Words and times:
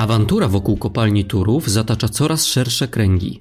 Awantura 0.00 0.48
wokół 0.48 0.76
kopalni 0.76 1.24
Turów 1.24 1.68
zatacza 1.68 2.08
coraz 2.08 2.46
szersze 2.46 2.88
kręgi. 2.88 3.40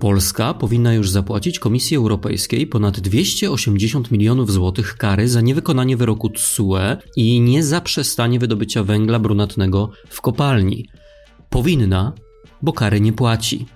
Polska 0.00 0.54
powinna 0.54 0.94
już 0.94 1.10
zapłacić 1.10 1.58
Komisji 1.58 1.96
Europejskiej 1.96 2.66
ponad 2.66 3.00
280 3.00 4.10
milionów 4.10 4.52
złotych 4.52 4.96
kary 4.96 5.28
za 5.28 5.40
niewykonanie 5.40 5.96
wyroku 5.96 6.30
TSUE 6.30 6.96
i 7.16 7.40
niezaprzestanie 7.40 8.38
wydobycia 8.38 8.84
węgla 8.84 9.18
brunatnego 9.18 9.90
w 10.08 10.20
kopalni. 10.20 10.88
Powinna, 11.50 12.12
bo 12.62 12.72
kary 12.72 13.00
nie 13.00 13.12
płaci. 13.12 13.66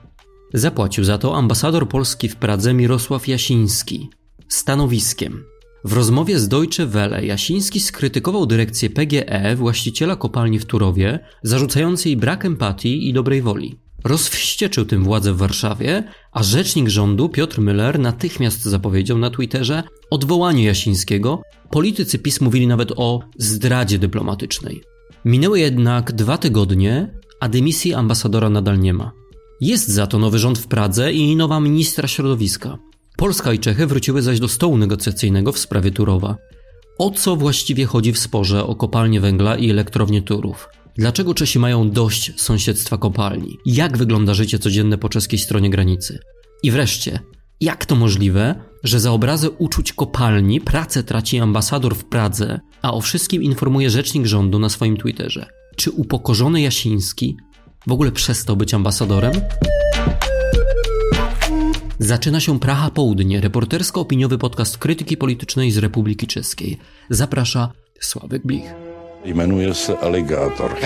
Zapłacił 0.54 1.04
za 1.04 1.18
to 1.18 1.36
ambasador 1.36 1.88
Polski 1.88 2.28
w 2.28 2.36
Pradze 2.36 2.74
Mirosław 2.74 3.28
Jasiński. 3.28 4.10
Stanowiskiem. 4.48 5.44
W 5.84 5.92
rozmowie 5.92 6.38
z 6.38 6.48
Deutsche 6.48 6.86
Welle 6.86 7.26
Jasiński 7.26 7.80
skrytykował 7.80 8.46
dyrekcję 8.46 8.90
PGE, 8.90 9.56
właściciela 9.56 10.16
kopalni 10.16 10.58
w 10.58 10.64
Turowie, 10.64 11.18
zarzucając 11.42 12.04
jej 12.04 12.16
brak 12.16 12.44
empatii 12.44 13.08
i 13.08 13.12
dobrej 13.12 13.42
woli. 13.42 13.76
Rozwścieczył 14.04 14.84
tym 14.84 15.04
władze 15.04 15.32
w 15.32 15.36
Warszawie, 15.36 16.04
a 16.32 16.42
rzecznik 16.42 16.88
rządu 16.88 17.28
Piotr 17.28 17.58
Müller 17.58 17.98
natychmiast 17.98 18.62
zapowiedział 18.62 19.18
na 19.18 19.30
Twitterze 19.30 19.82
odwołanie 20.10 20.64
Jasińskiego. 20.64 21.42
Politycy 21.70 22.18
PiS 22.18 22.40
mówili 22.40 22.66
nawet 22.66 22.92
o 22.96 23.20
zdradzie 23.38 23.98
dyplomatycznej. 23.98 24.82
Minęły 25.24 25.60
jednak 25.60 26.12
dwa 26.12 26.38
tygodnie, 26.38 27.14
a 27.40 27.48
dymisji 27.48 27.94
ambasadora 27.94 28.50
nadal 28.50 28.78
nie 28.78 28.94
ma. 28.94 29.12
Jest 29.60 29.88
za 29.88 30.06
to 30.06 30.18
nowy 30.18 30.38
rząd 30.38 30.58
w 30.58 30.66
Pradze 30.66 31.12
i 31.12 31.36
nowa 31.36 31.60
ministra 31.60 32.08
środowiska. 32.08 32.78
Polska 33.16 33.52
i 33.52 33.58
Czechy 33.58 33.86
wróciły 33.86 34.22
zaś 34.22 34.40
do 34.40 34.48
stołu 34.48 34.76
negocjacyjnego 34.76 35.52
w 35.52 35.58
sprawie 35.58 35.90
Turowa. 35.90 36.36
O 36.98 37.10
co 37.10 37.36
właściwie 37.36 37.86
chodzi 37.86 38.12
w 38.12 38.18
sporze 38.18 38.66
o 38.66 38.74
kopalnię 38.74 39.20
węgla 39.20 39.56
i 39.56 39.70
elektrownię 39.70 40.22
Turów? 40.22 40.68
Dlaczego 40.96 41.34
Czesi 41.34 41.58
mają 41.58 41.90
dość 41.90 42.40
sąsiedztwa 42.40 42.98
kopalni? 42.98 43.56
Jak 43.66 43.98
wygląda 43.98 44.34
życie 44.34 44.58
codzienne 44.58 44.98
po 44.98 45.08
czeskiej 45.08 45.38
stronie 45.38 45.70
granicy? 45.70 46.18
I 46.62 46.70
wreszcie, 46.70 47.18
jak 47.60 47.86
to 47.86 47.94
możliwe, 47.94 48.54
że 48.84 49.00
za 49.00 49.12
obrazę 49.12 49.50
uczuć 49.50 49.92
kopalni 49.92 50.60
pracę 50.60 51.02
traci 51.02 51.38
ambasador 51.38 51.94
w 51.94 52.04
Pradze, 52.04 52.60
a 52.82 52.94
o 52.94 53.00
wszystkim 53.00 53.42
informuje 53.42 53.90
rzecznik 53.90 54.26
rządu 54.26 54.58
na 54.58 54.68
swoim 54.68 54.96
Twitterze? 54.96 55.46
Czy 55.76 55.90
upokorzony 55.90 56.60
Jasiński 56.60 57.36
w 57.86 57.92
ogóle 57.92 58.12
przestał 58.12 58.56
być 58.56 58.74
ambasadorem? 58.74 59.32
Zaczyna 61.98 62.40
się 62.40 62.60
Praha 62.60 62.90
Południe, 62.90 63.40
reportersko-opiniowy 63.40 64.38
podcast 64.38 64.78
krytyki 64.78 65.16
politycznej 65.16 65.70
z 65.70 65.78
Republiki 65.78 66.26
Czeskiej. 66.26 66.78
Zaprasza 67.10 67.72
Sławek 68.00 68.46
Blich. 68.46 68.74
Jmenuje 69.24 69.74
se 69.74 69.98
Aligátor. 69.98 70.76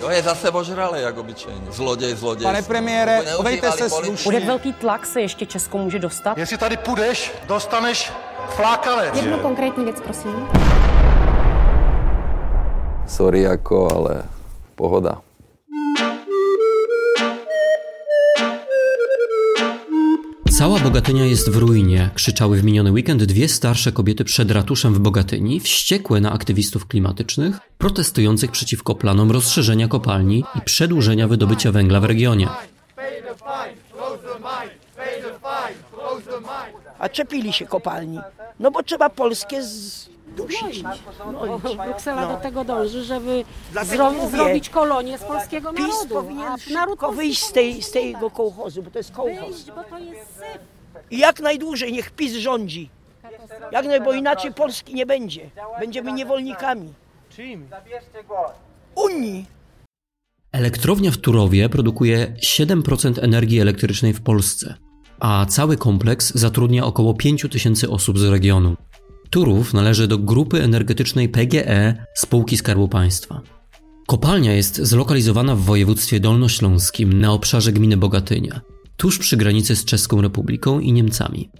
To 0.00 0.10
je 0.10 0.22
zase 0.22 0.52
ožrale, 0.52 1.00
jak 1.00 1.18
obyčejně. 1.18 1.60
Zloděj, 1.72 2.16
zloděj. 2.16 2.44
Pane 2.44 2.62
premiére, 2.62 3.22
chovejte 3.36 3.72
se 3.72 3.90
slušně. 3.90 4.34
Jak 4.34 4.44
velký 4.44 4.72
tlak 4.72 5.06
se 5.06 5.20
ještě 5.20 5.46
Česko 5.46 5.78
může 5.78 5.98
dostat? 5.98 6.38
Jestli 6.38 6.58
tady 6.58 6.76
půjdeš, 6.76 7.32
dostaneš 7.48 8.12
flákanec. 8.48 9.16
Jednu 9.16 9.38
konkrétní 9.38 9.84
věc, 9.84 9.96
prosím. 10.04 10.32
Sorry 13.06 13.42
jako, 13.42 13.96
ale 13.96 14.22
pohoda. 14.74 15.20
Cała 20.58 20.78
Bogatynia 20.78 21.24
jest 21.24 21.50
w 21.50 21.56
ruinie, 21.56 22.10
krzyczały 22.14 22.56
w 22.56 22.64
miniony 22.64 22.92
weekend 22.92 23.24
dwie 23.24 23.48
starsze 23.48 23.92
kobiety 23.92 24.24
przed 24.24 24.50
ratuszem 24.50 24.94
w 24.94 24.98
Bogatyni, 24.98 25.60
wściekłe 25.60 26.20
na 26.20 26.32
aktywistów 26.32 26.86
klimatycznych, 26.86 27.58
protestujących 27.78 28.50
przeciwko 28.50 28.94
planom 28.94 29.30
rozszerzenia 29.30 29.88
kopalni 29.88 30.44
i 30.54 30.60
przedłużenia 30.60 31.28
wydobycia 31.28 31.72
węgla 31.72 32.00
w 32.00 32.04
regionie. 32.04 32.48
A 36.98 37.08
czepili 37.08 37.52
się 37.52 37.66
kopalni. 37.66 38.18
No 38.60 38.70
bo 38.70 38.82
trzeba 38.82 39.10
Polskę 39.10 39.56
zdusić. 40.32 40.84
No, 41.32 41.58
Bruksela 41.84 42.26
do 42.26 42.36
tego 42.36 42.64
dąży, 42.64 43.04
żeby 43.04 43.44
Dlatego 43.72 44.04
zro- 44.04 44.12
mówię, 44.16 44.36
zrobić 44.36 44.68
kolonię 44.70 45.18
z 45.18 45.22
polskiego 45.22 45.72
PiS 45.72 45.86
narodu. 45.88 46.14
powinien 46.14 46.46
a 46.46 46.50
naród 46.50 46.60
szybko 46.94 47.06
polski 47.06 47.16
wyjść 47.16 47.42
z, 47.44 47.52
tej, 47.52 47.82
z 47.82 47.90
tego 47.90 48.30
kołchozu, 48.30 48.82
bo 48.82 48.90
to 48.90 48.98
jest 48.98 49.12
kołchoz. 49.12 49.48
wyjść, 49.48 49.66
bo 49.66 49.84
to 49.84 49.98
jest 49.98 50.34
syf. 50.36 50.58
I 51.10 51.18
jak 51.18 51.40
najdłużej 51.40 51.92
niech 51.92 52.10
PiS 52.10 52.32
rządzi. 52.34 52.90
Jak 53.72 53.86
naj, 53.86 54.00
bo 54.00 54.12
inaczej 54.12 54.54
Polski 54.54 54.94
nie 54.94 55.06
będzie. 55.06 55.50
Będziemy 55.80 56.12
niewolnikami. 56.12 56.92
Czym? 57.36 57.68
Unii. 58.94 59.46
Elektrownia 60.52 61.10
w 61.10 61.16
Turowie 61.16 61.68
produkuje 61.68 62.34
7% 62.40 63.24
energii 63.24 63.60
elektrycznej 63.60 64.12
w 64.12 64.20
Polsce, 64.20 64.74
a 65.20 65.46
cały 65.46 65.76
kompleks 65.76 66.34
zatrudnia 66.34 66.84
około 66.84 67.14
5 67.14 67.46
tysięcy 67.50 67.90
osób 67.90 68.18
z 68.18 68.24
regionu. 68.24 68.76
Turów 69.32 69.74
należy 69.74 70.08
do 70.08 70.18
grupy 70.18 70.62
energetycznej 70.62 71.28
PGE 71.28 72.06
spółki 72.14 72.56
Skarbu 72.56 72.88
Państwa. 72.88 73.40
Kopalnia 74.06 74.52
jest 74.52 74.76
zlokalizowana 74.76 75.56
w 75.56 75.60
województwie 75.60 76.20
dolnośląskim 76.20 77.20
na 77.20 77.32
obszarze 77.32 77.72
gminy 77.72 77.96
Bogatynia, 77.96 78.60
tuż 78.96 79.18
przy 79.18 79.36
granicy 79.36 79.76
z 79.76 79.84
Czeską 79.84 80.22
Republiką 80.22 80.80
i 80.80 80.92
Niemcami. 80.92 81.50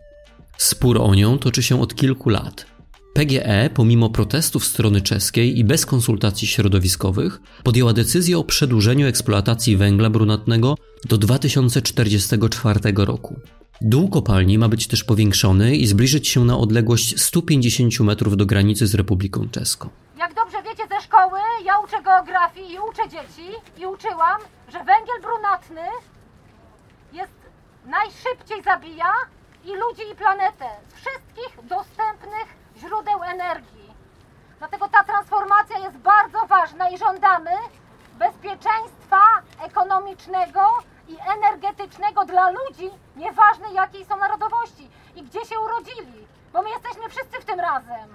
Spór 0.58 0.98
o 0.98 1.14
nią 1.14 1.38
toczy 1.38 1.62
się 1.62 1.80
od 1.80 1.94
kilku 1.94 2.28
lat. 2.28 2.66
PGE, 3.14 3.70
pomimo 3.74 4.10
protestów 4.10 4.64
strony 4.64 5.00
czeskiej 5.00 5.58
i 5.58 5.64
bez 5.64 5.86
konsultacji 5.86 6.48
środowiskowych, 6.48 7.40
podjęła 7.64 7.92
decyzję 7.92 8.38
o 8.38 8.44
przedłużeniu 8.44 9.06
eksploatacji 9.06 9.76
węgla 9.76 10.10
brunatnego 10.10 10.76
do 11.08 11.18
2044 11.18 12.80
roku. 12.96 13.40
Dół 13.84 14.08
kopalni 14.08 14.58
ma 14.58 14.68
być 14.68 14.86
też 14.88 15.04
powiększony 15.04 15.76
i 15.76 15.86
zbliżyć 15.86 16.28
się 16.28 16.44
na 16.44 16.58
odległość 16.58 17.20
150 17.20 18.00
metrów 18.00 18.36
do 18.36 18.46
granicy 18.46 18.86
z 18.86 18.94
Republiką 18.94 19.48
Czeską. 19.48 19.88
Jak 20.18 20.34
dobrze 20.34 20.62
wiecie 20.62 20.88
ze 20.88 21.00
szkoły, 21.00 21.38
ja 21.64 21.78
uczę 21.78 22.02
geografii 22.02 22.72
i 22.72 22.78
uczę 22.78 23.02
dzieci 23.08 23.48
i 23.78 23.86
uczyłam, 23.86 24.40
że 24.72 24.78
węgiel 24.78 25.20
brunatny 25.22 25.86
jest 27.12 27.38
najszybciej 27.86 28.62
zabija 28.62 29.12
i 29.64 29.68
ludzi 29.68 30.02
i 30.12 30.16
planetę 30.16 30.68
z 30.88 30.94
wszystkich 30.94 31.68
dostępnych 31.68 32.48
źródeł 32.80 33.22
energii. 33.34 33.90
Dlatego 34.58 34.88
ta 34.88 35.04
transformacja 35.04 35.78
jest 35.78 35.96
bardzo 35.96 36.38
ważna 36.48 36.88
i 36.90 36.98
żądamy 36.98 37.50
bezpieczeństwa 38.18 39.22
ekonomicznego 39.68 40.60
i 41.12 41.16
energetycznego 41.36 42.24
dla 42.24 42.50
ludzi, 42.50 42.88
nieważne 43.16 43.66
jakiej 43.74 44.04
są 44.04 44.16
narodowości 44.16 44.84
i 45.16 45.22
gdzie 45.22 45.40
się 45.48 45.56
urodzili, 45.64 46.18
bo 46.52 46.62
my 46.62 46.68
jesteśmy 46.70 47.08
wszyscy 47.08 47.36
w 47.40 47.44
tym 47.44 47.60
razem. 47.60 48.08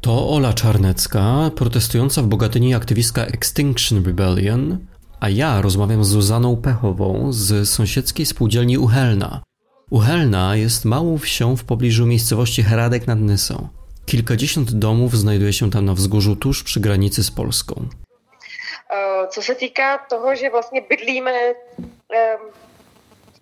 To 0.00 0.28
Ola 0.30 0.52
Czarnecka, 0.52 1.50
protestująca 1.56 2.22
w 2.22 2.26
Bogatyni 2.26 2.74
aktywistka 2.74 3.22
Extinction 3.24 4.04
Rebellion, 4.04 4.78
a 5.20 5.28
ja 5.28 5.62
rozmawiam 5.62 6.04
z 6.04 6.08
Zuzaną 6.08 6.56
Pechową 6.56 7.32
z 7.32 7.68
sąsiedzkiej 7.68 8.26
spółdzielni 8.26 8.78
Uchelna. 8.78 9.42
Uchelna 9.90 10.56
jest 10.56 10.84
małą 10.84 11.18
wsią 11.18 11.56
w 11.56 11.64
pobliżu 11.64 12.06
miejscowości 12.06 12.62
Heradek 12.62 13.06
nad 13.06 13.20
Nysą. 13.20 13.68
Kilkadziesiąt 14.06 14.72
domów 14.72 15.18
znajduje 15.18 15.52
się 15.52 15.70
tam 15.70 15.84
na 15.84 15.94
wzgórzu 15.94 16.36
tuż 16.36 16.62
przy 16.62 16.80
granicy 16.80 17.24
z 17.24 17.30
Polską. 17.30 17.88
Co 19.32 19.42
se 19.42 19.54
týká 19.54 19.98
toho, 19.98 20.34
že 20.34 20.50
vlastně 20.50 20.80
bydlíme 20.80 21.32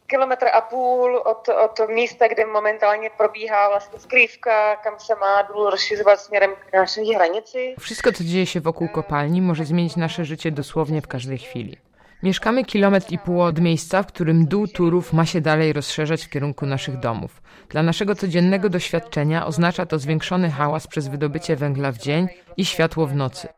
kilometr 0.06 0.46
a 0.52 0.60
půl 0.60 1.16
od, 1.16 1.48
od 1.48 1.88
místa, 1.88 2.28
kde 2.28 2.46
momentálně 2.46 3.10
probíhá 3.16 3.68
vlastně 3.68 3.98
skrývka, 4.00 4.76
kam 4.76 4.94
se 4.98 5.14
má 5.14 5.42
důl 5.42 5.70
rozšiřovat 5.70 6.20
směrem 6.20 6.50
k 6.70 6.72
naší 6.72 7.14
hranici. 7.14 7.74
Wszystko, 7.80 8.12
co 8.12 8.24
dzieje 8.24 8.46
się 8.46 8.60
wokół 8.60 8.88
kopalni, 8.88 9.42
może 9.42 9.64
zmienić 9.64 9.96
nasze 9.96 10.24
życie 10.24 10.50
dosłownie 10.50 11.02
w 11.02 11.06
każdej 11.06 11.38
chwili. 11.38 11.76
Mieszkamy 12.22 12.64
kilometr 12.64 13.12
i 13.12 13.18
pół 13.18 13.42
od 13.42 13.60
miejsca, 13.60 14.02
w 14.02 14.06
którym 14.06 14.46
dół 14.46 14.66
Turów 14.68 15.12
ma 15.12 15.26
się 15.26 15.40
dalej 15.40 15.72
rozszerzać 15.72 16.24
w 16.24 16.28
kierunku 16.28 16.66
naszych 16.66 16.98
domów. 16.98 17.42
Dla 17.68 17.82
naszego 17.82 18.14
codziennego 18.14 18.68
doświadczenia 18.68 19.46
oznacza 19.46 19.86
to 19.86 19.98
zwiększony 19.98 20.50
hałas 20.50 20.86
przez 20.86 21.08
wydobycie 21.08 21.56
węgla 21.56 21.92
w 21.92 21.98
dzień 21.98 22.28
i 22.56 22.64
światło 22.64 23.06
w 23.06 23.14
nocy, 23.14 23.48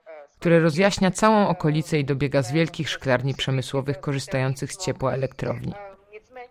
które 0.42 0.60
rozjaśnia 0.60 1.10
całą 1.10 1.48
okolicę 1.48 1.98
i 1.98 2.04
dobiega 2.04 2.42
z 2.42 2.52
wielkich 2.52 2.90
szklarni 2.90 3.34
przemysłowych 3.34 4.00
korzystających 4.00 4.72
z 4.72 4.84
ciepła 4.84 5.12
elektrowni. 5.12 5.72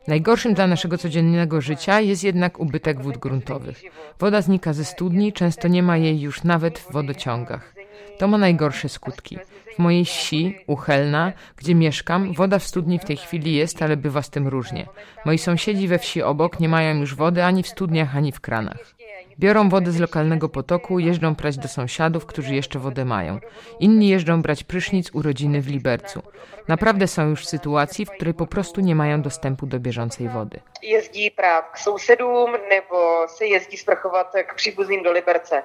Najgorszym 0.07 0.53
dla 0.53 0.67
naszego 0.67 0.97
codziennego 0.97 1.61
życia 1.61 1.99
jest 1.99 2.23
jednak 2.23 2.59
ubytek 2.59 3.01
wód 3.01 3.17
gruntowych. 3.17 3.81
Woda 4.19 4.41
znika 4.41 4.73
ze 4.73 4.85
studni, 4.85 5.33
często 5.33 5.67
nie 5.67 5.83
ma 5.83 5.97
jej 5.97 6.21
już 6.21 6.43
nawet 6.43 6.79
w 6.79 6.91
wodociągach. 6.91 7.73
To 8.17 8.27
ma 8.27 8.37
najgorsze 8.37 8.89
skutki. 8.89 9.37
W 9.75 9.79
mojej 9.79 10.05
wsi, 10.05 10.57
Uchelna, 10.67 11.33
gdzie 11.57 11.75
mieszkam, 11.75 12.33
woda 12.33 12.59
w 12.59 12.63
studni 12.63 12.99
w 12.99 13.05
tej 13.05 13.17
chwili 13.17 13.55
jest, 13.55 13.81
ale 13.81 13.97
bywa 13.97 14.21
z 14.21 14.29
tym 14.29 14.47
różnie. 14.47 14.87
Moi 15.25 15.37
sąsiedzi 15.37 15.87
we 15.87 15.99
wsi 15.99 16.21
obok 16.21 16.59
nie 16.59 16.69
mają 16.69 16.95
już 16.95 17.15
wody 17.15 17.43
ani 17.43 17.63
w 17.63 17.67
studniach, 17.67 18.15
ani 18.15 18.31
w 18.31 18.39
kranach. 18.39 18.95
Biorą 19.41 19.69
wodę 19.69 19.91
z 19.91 19.99
lokalnego 19.99 20.49
potoku, 20.49 20.99
jeżdżą 20.99 21.35
prać 21.35 21.57
do 21.57 21.67
sąsiadów, 21.67 22.25
którzy 22.25 22.55
jeszcze 22.55 22.79
wodę 22.79 23.05
mają. 23.05 23.39
Inni 23.79 24.07
jeżdżą 24.09 24.41
brać 24.41 24.63
prysznic 24.63 25.15
u 25.15 25.21
rodziny 25.21 25.61
w 25.61 25.67
Libercu. 25.67 26.21
Naprawdę 26.67 27.07
są 27.07 27.29
już 27.29 27.45
w 27.45 27.49
sytuacji, 27.49 28.05
w 28.05 28.11
której 28.11 28.33
po 28.33 28.47
prostu 28.47 28.81
nie 28.81 28.95
mają 28.95 29.21
dostępu 29.21 29.65
do 29.65 29.79
bieżącej 29.79 30.29
wody. 30.29 30.59
Jezdí 30.83 31.31
prát 31.31 31.65
k 31.73 31.79
sousedům 31.79 32.51
nebo 32.69 33.27
se 33.27 33.47
jezdí 33.47 33.77
sprchovat 33.77 34.33
k 34.47 34.55
příbuzným 34.55 35.03
do 35.03 35.11
Liberce. 35.11 35.63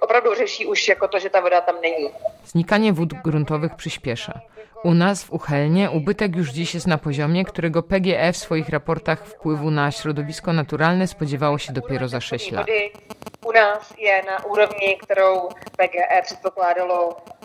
Opravdu 0.00 0.34
řeší 0.34 0.66
už 0.66 0.88
jako 0.88 1.08
to, 1.08 1.18
že 1.18 1.30
ta 1.30 1.40
voda 1.40 1.60
tam 1.60 1.80
není. 1.80 2.10
Znikanie 2.44 2.92
wód 2.92 3.14
gruntowych 3.24 3.74
przyspiesza. 3.74 4.40
U 4.84 4.94
nas 4.94 5.24
w 5.24 5.32
Uchelnie 5.32 5.90
ubytek 5.90 6.36
już 6.36 6.50
dziś 6.50 6.74
jest 6.74 6.86
na 6.86 6.98
poziomie, 6.98 7.44
którego 7.44 7.82
PGE 7.82 8.32
w 8.32 8.36
swoich 8.36 8.68
raportach 8.68 9.26
wpływu 9.26 9.70
na 9.70 9.90
środowisko 9.90 10.52
naturalne 10.52 11.06
spodziewało 11.06 11.58
się 11.58 11.72
dopiero 11.72 12.08
za 12.08 12.20
6 12.20 12.52
lat. 12.52 12.66
U 13.44 13.52
nás 13.52 13.94
je 13.98 14.22
na 14.22 14.36
kterou 15.02 15.48
PGE 15.76 16.22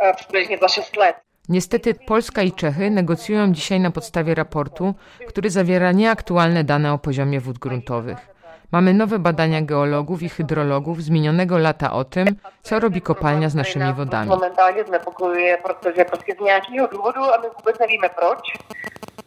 eh, 0.01 0.15
přibližně 0.15 0.57
za 0.57 0.67
6 0.67 0.95
let. 0.95 1.15
Niestety 1.49 1.93
Polska 1.93 2.41
i 2.41 2.51
Czechy 2.51 2.89
negocjują 2.89 3.53
dzisiaj 3.53 3.79
na 3.79 3.91
podstawie 3.91 4.35
raportu, 4.35 4.93
który 5.27 5.49
zawiera 5.49 5.91
nieaktualne 5.91 6.63
dane 6.63 6.93
o 6.93 6.97
poziomie 6.97 7.39
wód 7.39 7.57
gruntowych. 7.59 8.38
Mamy 8.71 8.93
nowe 8.93 9.19
badania 9.19 9.61
geologów 9.61 10.21
i 10.23 10.29
hydrologów 10.29 11.03
z 11.03 11.09
minionego 11.09 11.57
lata 11.57 11.91
o 11.91 12.03
tym, 12.03 12.27
co 12.61 12.79
robi 12.79 13.01
kopalnia 13.01 13.49
z 13.49 13.55
naszymi 13.55 13.93
wodami. 13.93 14.29
Momentálně 14.29 14.83
znepokojuje, 14.83 15.57
protože 15.63 16.05
prostě 16.05 16.35
z 16.39 16.43
nějakého 16.43 16.87
důvodu, 16.87 17.19
a 17.19 17.41
my 17.41 17.47
vůbec 17.57 17.79
nevíme 17.79 18.09
proč, 18.09 18.57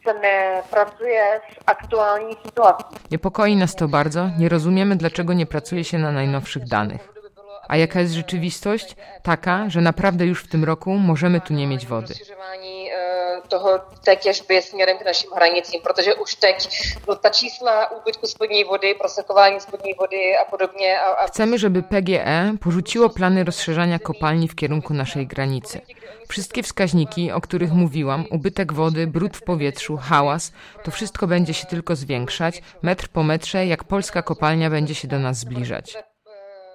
se 0.04 0.14
nepracuje 0.14 1.40
z 1.52 1.56
aktuální. 1.66 2.36
Niepokoi 3.10 3.56
nas 3.56 3.74
to 3.74 3.88
bardzo, 3.88 4.28
nie 4.38 4.48
rozumiemy, 4.48 4.96
dlaczego 4.96 5.32
nie 5.32 5.46
pracuje 5.46 5.84
się 5.84 5.98
na 5.98 6.12
najnowszych 6.12 6.64
danych. 6.68 7.12
A 7.68 7.76
jaka 7.76 8.00
jest 8.00 8.12
rzeczywistość? 8.12 8.96
Taka, 9.22 9.70
że 9.70 9.80
naprawdę 9.80 10.26
już 10.26 10.44
w 10.44 10.48
tym 10.48 10.64
roku 10.64 10.90
możemy 10.90 11.40
tu 11.40 11.54
nie 11.54 11.66
mieć 11.66 11.86
wody. 11.86 12.14
Toho 13.48 13.80
té 14.04 14.16
těžby 14.16 14.62
směrem 14.62 14.98
k 14.98 15.04
našim 15.04 15.30
hranicím, 15.34 15.80
protože 15.82 16.14
už 16.14 16.34
teď 16.34 16.68
no, 17.08 17.14
ta 17.16 17.30
čísla 17.30 17.90
úbytku 17.90 18.26
spodní 18.26 18.64
vody, 18.64 18.94
prosakování 18.94 19.60
spodní 19.60 19.92
vody 19.98 20.36
a 20.36 20.44
podobně. 20.50 20.98
A, 20.98 21.12
a... 21.12 21.26
Chcemy, 21.26 21.58
żeby 21.58 21.82
PGE 21.82 22.52
porzuciło 22.60 23.08
plany 23.08 23.44
rozszerzania 23.44 23.98
kopalni 23.98 24.48
w 24.48 24.54
kierunku 24.54 24.94
naszej 24.94 25.26
granicy. 25.26 25.80
Wszystkie 26.28 26.62
wskaźniki, 26.62 27.32
o 27.32 27.40
których 27.40 27.72
mówiłam, 27.72 28.24
ubytek 28.30 28.72
wody, 28.72 29.06
brud 29.06 29.36
w 29.36 29.42
powietrzu, 29.42 29.96
hałas, 29.96 30.52
to 30.84 30.90
wszystko 30.90 31.26
będzie 31.26 31.54
się 31.54 31.66
tylko 31.66 31.96
zwiększać, 31.96 32.62
metr 32.82 33.08
po 33.08 33.22
metrze, 33.22 33.66
jak 33.66 33.84
polska 33.84 34.22
kopalnia 34.22 34.70
będzie 34.70 34.94
się 34.94 35.08
do 35.08 35.18
nas 35.18 35.38
zbliżać. 35.38 35.96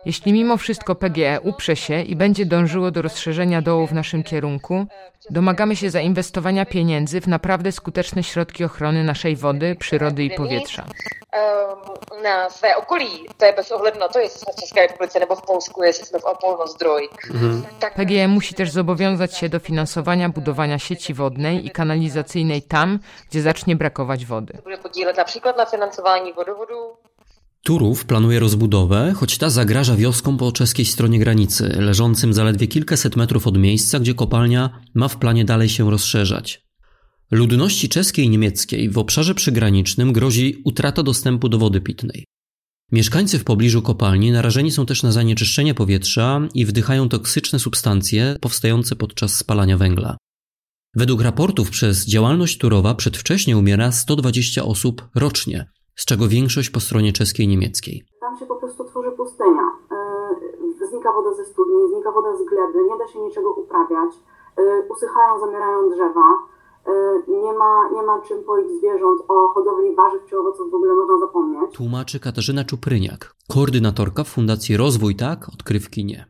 Jeśli 0.07 0.33
mimo 0.33 0.57
wszystko 0.57 0.95
PGE 0.95 1.41
uprze 1.41 1.75
się 1.75 2.01
i 2.01 2.15
będzie 2.15 2.45
dążyło 2.45 2.91
do 2.91 3.01
rozszerzenia 3.01 3.61
dołu 3.61 3.87
w 3.87 3.93
naszym 3.93 4.23
kierunku, 4.23 4.85
domagamy 5.29 5.75
się 5.75 5.89
zainwestowania 5.89 6.65
pieniędzy 6.65 7.21
w 7.21 7.27
naprawdę 7.27 7.71
skuteczne 7.71 8.23
środki 8.23 8.63
ochrony 8.63 9.03
naszej 9.03 9.35
wody, 9.35 9.75
przyrody 9.75 10.23
i 10.23 10.31
powietrza. 10.31 10.83
Na 12.23 12.49
své 12.49 12.77
okolí, 12.77 13.29
to 13.37 13.45
je 13.45 13.53
bez 13.53 13.71
ohledu 13.71 13.99
na 13.99 14.09
to, 14.09 14.19
jestli 14.19 14.39
jsme 14.39 14.53
v 14.53 14.55
České 14.55 14.87
republice 14.87 15.19
nebo 15.19 15.35
v 15.35 15.41
Polsku, 15.41 15.83
jestli 15.83 16.05
jsme 16.05 16.19
v 16.19 16.25
Opolnozdroj. 16.25 17.09
Tak 17.79 17.93
PGE 17.93 18.27
musi 18.27 18.53
też 18.53 18.71
zobowiązać 18.71 19.37
się 19.37 19.49
do 19.49 19.59
finansowania 19.59 20.29
budowania 20.29 20.79
sieci 20.79 21.13
wodnej 21.13 21.65
i 21.65 21.69
kanalizacyjnej 21.69 22.61
tam, 22.61 22.99
gdzie 23.29 23.41
zacznie 23.41 23.75
brakować 23.75 24.25
wody. 24.25 24.53
bude 24.63 24.77
podílet 24.77 25.17
například 25.17 25.57
na 25.57 25.65
financování 25.65 26.33
vodovodu, 26.33 26.97
Turów 27.67 28.05
planuje 28.05 28.39
rozbudowę, 28.39 29.13
choć 29.15 29.37
ta 29.37 29.49
zagraża 29.49 29.95
wioskom 29.95 30.37
po 30.37 30.51
czeskiej 30.51 30.85
stronie 30.85 31.19
granicy, 31.19 31.67
leżącym 31.67 32.33
zaledwie 32.33 32.67
kilkaset 32.67 33.15
metrów 33.15 33.47
od 33.47 33.57
miejsca, 33.57 33.99
gdzie 33.99 34.13
kopalnia 34.13 34.79
ma 34.93 35.07
w 35.07 35.17
planie 35.17 35.45
dalej 35.45 35.69
się 35.69 35.91
rozszerzać. 35.91 36.61
Ludności 37.31 37.89
czeskiej 37.89 38.25
i 38.25 38.29
niemieckiej 38.29 38.89
w 38.89 38.97
obszarze 38.97 39.35
przygranicznym 39.35 40.13
grozi 40.13 40.61
utrata 40.63 41.03
dostępu 41.03 41.49
do 41.49 41.57
wody 41.57 41.81
pitnej. 41.81 42.25
Mieszkańcy 42.91 43.39
w 43.39 43.43
pobliżu 43.43 43.81
kopalni 43.81 44.31
narażeni 44.31 44.71
są 44.71 44.85
też 44.85 45.03
na 45.03 45.11
zanieczyszczenie 45.11 45.73
powietrza 45.73 46.41
i 46.53 46.65
wdychają 46.65 47.09
toksyczne 47.09 47.59
substancje 47.59 48.35
powstające 48.41 48.95
podczas 48.95 49.33
spalania 49.33 49.77
węgla. 49.77 50.17
Według 50.95 51.21
raportów 51.21 51.69
przez 51.69 52.05
działalność 52.05 52.57
Turowa 52.57 52.95
przedwcześnie 52.95 53.57
umiera 53.57 53.91
120 53.91 54.63
osób 54.63 55.09
rocznie, 55.15 55.65
z 56.01 56.05
czego 56.05 56.27
większość 56.27 56.69
po 56.69 56.79
stronie 56.79 57.13
czeskiej 57.13 57.45
i 57.45 57.49
niemieckiej. 57.49 58.05
Tam 58.21 58.37
się 58.39 58.45
po 58.45 58.55
prostu 58.55 58.83
tworzy 58.83 59.11
pustynia. 59.11 59.67
Yy, 60.79 60.87
znika 60.87 61.11
woda 61.11 61.33
ze 61.33 61.45
studni, 61.45 61.89
znika 61.91 62.11
woda 62.11 62.37
z 62.37 62.43
gleby, 62.45 62.79
nie 62.89 62.97
da 62.97 63.07
się 63.07 63.19
niczego 63.19 63.53
uprawiać, 63.53 64.11
yy, 64.57 64.63
usychają, 64.89 65.39
zamierają 65.39 65.89
drzewa, 65.89 66.29
yy, 66.87 67.41
nie, 67.43 67.53
ma, 67.53 67.89
nie 67.95 68.03
ma 68.03 68.21
czym 68.21 68.43
poić 68.43 68.67
zwierząt, 68.71 69.21
o 69.27 69.47
hodowli 69.53 69.95
warzyw 69.95 70.25
czy 70.25 70.39
owoców 70.39 70.71
w 70.71 70.75
ogóle 70.75 70.93
można 70.93 71.19
zapomnieć. 71.19 71.75
Tłumaczy 71.75 72.19
Katarzyna 72.19 72.63
Czupryniak, 72.63 73.33
koordynatorka 73.53 74.23
w 74.23 74.27
Fundacji 74.27 74.77
Rozwój 74.77 75.15
Tak, 75.15 75.39
Odkrywki 75.53 76.05
Nie. 76.05 76.25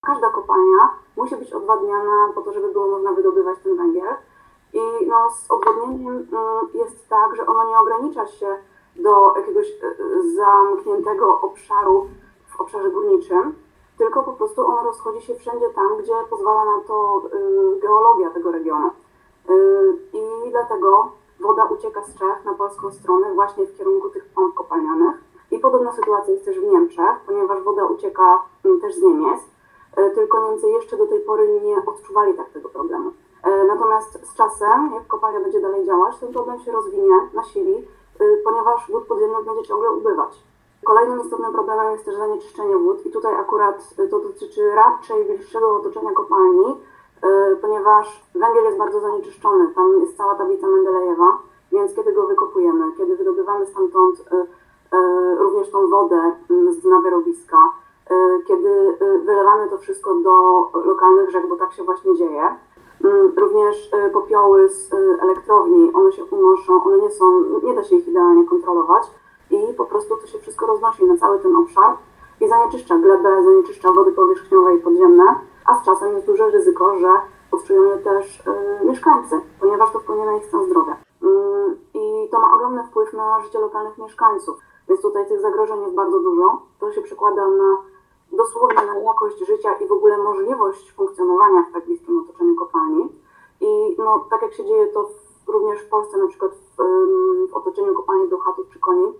Każda 0.00 0.30
kopalnia 0.30 0.82
musi 1.16 1.36
być 1.36 1.52
odwadniana 1.52 2.32
po 2.34 2.42
to, 2.42 2.52
żeby 2.52 2.72
było 2.72 2.90
można 2.90 3.12
wydobywać 3.12 3.58
ten 3.64 3.76
węgiel. 3.76 4.14
I 4.72 5.06
no, 5.06 5.30
z 5.30 5.50
odwodnieniem 5.50 6.14
mm, 6.16 6.68
jest 6.74 7.08
tak, 7.08 7.36
że 7.36 7.46
ono 7.46 7.68
nie 7.70 7.78
ogranicza 7.78 8.26
się 8.26 8.46
do 8.98 9.32
jakiegoś 9.36 9.68
e, 9.68 9.94
zamkniętego 10.36 11.40
obszaru 11.40 12.06
w 12.48 12.60
obszarze 12.60 12.90
górniczym, 12.90 13.54
tylko 13.98 14.22
po 14.22 14.32
prostu 14.32 14.66
ono 14.66 14.82
rozchodzi 14.82 15.26
się 15.26 15.34
wszędzie 15.34 15.68
tam, 15.74 15.96
gdzie 15.98 16.12
pozwala 16.30 16.64
na 16.64 16.80
to 16.86 17.22
y, 17.76 17.80
geologia 17.80 18.30
tego 18.30 18.52
regionu. 18.52 18.90
Y, 19.50 19.96
I 20.12 20.50
dlatego 20.50 21.10
woda 21.40 21.64
ucieka 21.64 22.02
z 22.02 22.18
Czech 22.18 22.44
na 22.44 22.54
polską 22.54 22.92
stronę 22.92 23.34
właśnie 23.34 23.66
w 23.66 23.78
kierunku 23.78 24.08
tych 24.08 24.24
pomp 24.24 24.54
kopalnianych. 24.54 25.16
I 25.50 25.58
podobna 25.58 25.92
sytuacja 25.92 26.32
jest 26.32 26.44
też 26.44 26.60
w 26.60 26.64
Niemczech, 26.64 27.20
ponieważ 27.26 27.62
woda 27.62 27.84
ucieka 27.84 28.42
mm, 28.64 28.80
też 28.80 28.94
z 28.94 29.02
Niemiec, 29.02 29.40
y, 29.98 30.10
tylko 30.14 30.50
Niemcy 30.50 30.68
jeszcze 30.68 30.96
do 30.96 31.06
tej 31.06 31.20
pory 31.20 31.60
nie 31.64 31.76
odczuwali 31.86 32.34
tak 32.34 32.50
tego 32.50 32.68
problemu. 32.68 33.12
Natomiast 33.68 34.26
z 34.26 34.34
czasem, 34.34 34.90
jak 34.94 35.06
kopalnia 35.06 35.40
będzie 35.40 35.60
dalej 35.60 35.86
działać, 35.86 36.18
ten 36.18 36.32
problem 36.32 36.60
się 36.60 36.72
rozwinie, 36.72 37.14
nasili, 37.34 37.86
ponieważ 38.44 38.90
wód 38.90 39.06
podziemnych 39.06 39.44
będzie 39.44 39.62
ciągle 39.62 39.90
ubywać. 39.90 40.42
Kolejnym 40.84 41.20
istotnym 41.20 41.52
problemem 41.52 41.92
jest 41.92 42.04
też 42.04 42.16
zanieczyszczenie 42.16 42.76
wód 42.76 43.06
i 43.06 43.10
tutaj 43.10 43.34
akurat 43.34 43.94
y, 43.98 44.08
to 44.08 44.20
dotyczy 44.20 44.70
raczej 44.74 45.24
bliższego 45.24 45.76
otoczenia 45.76 46.10
kopalni, 46.10 46.80
y, 47.52 47.56
ponieważ 47.56 48.24
węgiel 48.34 48.64
jest 48.64 48.78
bardzo 48.78 49.00
zanieczyszczony, 49.00 49.68
tam 49.74 50.00
jest 50.00 50.16
cała 50.16 50.34
tablica 50.34 50.66
Mendelejewa, 50.66 51.38
więc 51.72 51.94
kiedy 51.94 52.12
go 52.12 52.26
wykopujemy, 52.26 52.92
kiedy 52.96 53.16
wydobywamy 53.16 53.66
stamtąd 53.66 54.24
również 55.38 55.70
tą 55.70 55.88
wodę 55.88 56.32
mm, 56.50 56.72
z 56.72 56.80
dna 56.80 57.00
wyrobiska, 57.00 57.72
kiedy 58.46 58.98
wylewamy 59.24 59.68
to 59.70 59.78
wszystko 59.78 60.14
do 60.14 60.30
lokalnych 60.84 61.30
rzek, 61.30 61.46
bo 61.46 61.56
tak 61.56 61.72
się 61.72 61.82
właśnie 61.82 62.16
dzieje, 62.16 62.56
również 63.36 63.92
y, 63.92 64.10
popioły 64.10 64.68
z 64.68 64.92
y, 64.92 65.18
elektrowni, 65.22 65.92
one 65.94 66.12
się 66.12 66.24
unoszą, 66.24 66.84
one 66.84 66.98
nie 66.98 67.10
są, 67.10 67.42
nie 67.62 67.74
da 67.74 67.84
się 67.84 67.96
ich 67.96 68.08
idealnie 68.08 68.44
kontrolować 68.44 69.02
i 69.50 69.74
po 69.74 69.84
prostu 69.84 70.16
to 70.16 70.26
się 70.26 70.38
wszystko 70.38 70.66
roznosi 70.66 71.04
na 71.04 71.16
cały 71.16 71.38
ten 71.38 71.56
obszar 71.56 71.96
i 72.40 72.48
zanieczyszcza 72.48 72.98
glebę, 72.98 73.44
zanieczyszcza 73.44 73.92
wody 73.92 74.12
powierzchniowe 74.12 74.76
i 74.76 74.78
podziemne, 74.78 75.24
a 75.66 75.74
z 75.74 75.84
czasem 75.84 76.12
jest 76.14 76.26
duże 76.26 76.50
ryzyko, 76.50 76.98
że 76.98 77.08
odczują 77.52 77.82
je 77.82 77.96
też 77.96 78.40
y, 78.40 78.84
mieszkańcy, 78.84 79.40
ponieważ 79.60 79.92
to 79.92 80.00
wpłynie 80.00 80.26
na 80.26 80.36
ich 80.36 80.44
stan 80.44 80.64
zdrowia. 80.64 80.92
Y, 80.92 81.26
I 81.94 82.28
to 82.30 82.40
ma 82.40 82.54
ogromny 82.54 82.84
wpływ 82.84 83.12
na 83.12 83.40
życie 83.40 83.58
lokalnych 83.58 83.98
mieszkańców, 83.98 84.58
więc 84.88 85.02
tutaj 85.02 85.28
tych 85.28 85.40
zagrożeń 85.40 85.82
jest 85.82 85.94
bardzo 85.94 86.20
dużo. 86.20 86.62
To 86.80 86.92
się 86.92 87.02
przekłada 87.02 87.48
na 87.48 87.76
dosłownie 88.32 88.86
na 88.86 88.98
jakość 88.98 89.46
życia 89.46 89.72
i 89.74 89.86
w 89.86 89.92
ogóle 89.92 90.18
możliwość 90.18 90.92
funkcjonowania 90.92 91.62
w 91.62 91.72
tak 91.72 91.86
bliskim 91.86 92.20
otoczeniu 92.20 92.56
kopalni. 92.56 93.08
I 93.60 93.96
no, 93.98 94.26
tak 94.30 94.42
jak 94.42 94.54
się 94.54 94.64
dzieje 94.64 94.86
to 94.86 95.02
w, 95.04 95.48
również 95.48 95.80
w 95.80 95.88
Polsce, 95.88 96.18
na 96.18 96.28
przykład 96.28 96.52
w, 96.52 96.82
w 97.50 97.54
otoczeniu 97.54 97.94
kopalni 97.94 98.28
Bełchatów 98.28 98.66
czy 98.72 98.78
Konin, 98.78 99.12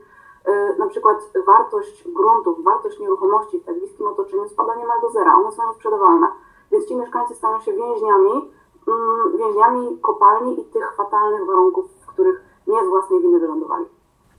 y, 0.48 0.78
na 0.78 0.86
przykład 0.86 1.30
wartość 1.46 2.08
gruntów, 2.08 2.64
wartość 2.64 2.98
nieruchomości 2.98 3.58
w 3.58 3.64
tak 3.64 3.78
bliskim 3.78 4.06
otoczeniu 4.06 4.48
spada 4.48 4.74
niemal 4.74 5.00
do 5.00 5.10
zera, 5.10 5.36
one 5.36 5.52
są 5.52 5.66
niesprzedawalne. 5.68 6.26
Więc 6.72 6.86
ci 6.86 6.96
mieszkańcy 6.96 7.34
stają 7.34 7.60
się 7.60 7.72
więźniami, 7.72 8.50
mm, 8.88 9.36
więźniami 9.38 9.98
kopalni 9.98 10.60
i 10.60 10.64
tych 10.64 10.94
fatalnych 10.96 11.46
warunków, 11.46 11.84
w 12.02 12.06
których 12.06 12.40
nie 12.66 12.84
z 12.84 12.88
własnej 12.88 13.20
winy 13.20 13.40
wylądowali. 13.40 13.84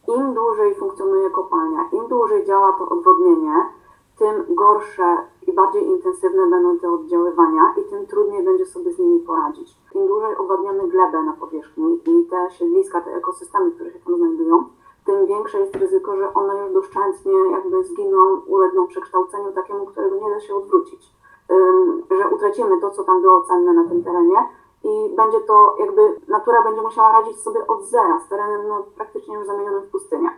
Im 0.08 0.34
dłużej 0.34 0.76
funkcjonuje 0.76 1.30
kopalnia, 1.30 1.90
im 1.92 2.08
dłużej 2.08 2.46
działa 2.46 2.74
to 2.74 2.90
odwodnienie, 2.90 3.66
tym 4.18 4.56
gorsze 4.56 5.18
i 5.48 5.54
bardziej 5.54 5.88
intensywne 5.88 6.48
będą 6.48 6.80
te 6.80 6.92
oddziaływania 6.92 7.74
i 7.78 7.90
tym 7.90 8.08
trudniej 8.08 8.44
będzie 8.44 8.66
sobie 8.66 8.94
z 8.94 9.00
nimi 9.00 9.20
poradzić. 9.20 9.78
Im 9.96 10.08
dłużej 10.08 10.38
owadniamy 10.38 10.88
glebę 10.88 11.24
na 11.24 11.34
powierzchni 11.34 12.00
i 12.06 12.26
te 12.26 12.52
siedliska, 12.52 13.02
te 13.02 13.16
ekosystemy, 13.16 13.72
które 13.72 13.92
się 13.92 14.00
tam 14.00 14.18
znajdują, 14.18 14.64
tym 15.06 15.26
większe 15.26 15.60
jest 15.60 15.76
ryzyko, 15.76 16.18
że 16.18 16.34
one 16.34 16.58
już 16.58 16.74
doszczętnie 16.74 17.34
jakby 17.52 17.84
zginą, 17.84 18.42
ulegną 18.48 18.88
przekształceniu 18.88 19.52
takiemu, 19.52 19.86
którego 19.86 20.16
nie 20.16 20.30
da 20.30 20.40
się 20.40 20.56
odwrócić. 20.56 21.14
Że 22.12 22.30
utracimy 22.30 22.82
to, 22.82 22.92
co 22.92 23.04
tam 23.04 23.22
było 23.22 23.42
cenne 23.42 23.74
na 23.74 23.90
tym 23.90 24.04
terenie 24.04 24.48
i 24.84 25.16
będzie 25.16 25.40
to 25.40 25.76
jakby, 25.80 26.20
natura 26.28 26.64
będzie 26.64 26.82
musiała 26.82 27.12
radzić 27.12 27.40
sobie 27.42 27.68
od 27.68 27.86
zera 27.86 28.20
z 28.20 28.30
terenem 28.30 28.68
no, 28.68 28.84
praktycznie 28.96 29.36
już 29.36 29.48
zamienionym 29.48 29.82
w 29.82 29.92
pustynię. 29.92 30.30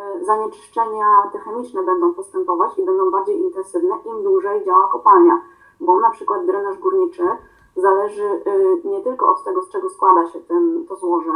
Y, 0.00 0.24
zanieczyszczenia 0.24 1.06
te 1.32 1.38
chemiczne 1.38 1.82
będą 1.82 2.14
postępować 2.14 2.78
i 2.78 2.84
będą 2.84 3.10
bardziej 3.10 3.40
intensywne, 3.40 3.98
im 4.04 4.22
dłużej 4.22 4.64
działa 4.64 4.88
kopalnia, 4.88 5.40
bo 5.80 6.00
na 6.00 6.10
przykład 6.10 6.46
drenaż 6.46 6.78
górniczy 6.78 7.24
zależy 7.76 8.24
y, 8.24 8.88
nie 8.88 9.00
tylko 9.00 9.30
od 9.30 9.44
tego, 9.44 9.62
z 9.62 9.68
czego 9.68 9.90
składa 9.90 10.26
się 10.26 10.40
ten, 10.40 10.86
to 10.88 10.96
złoże, 10.96 11.32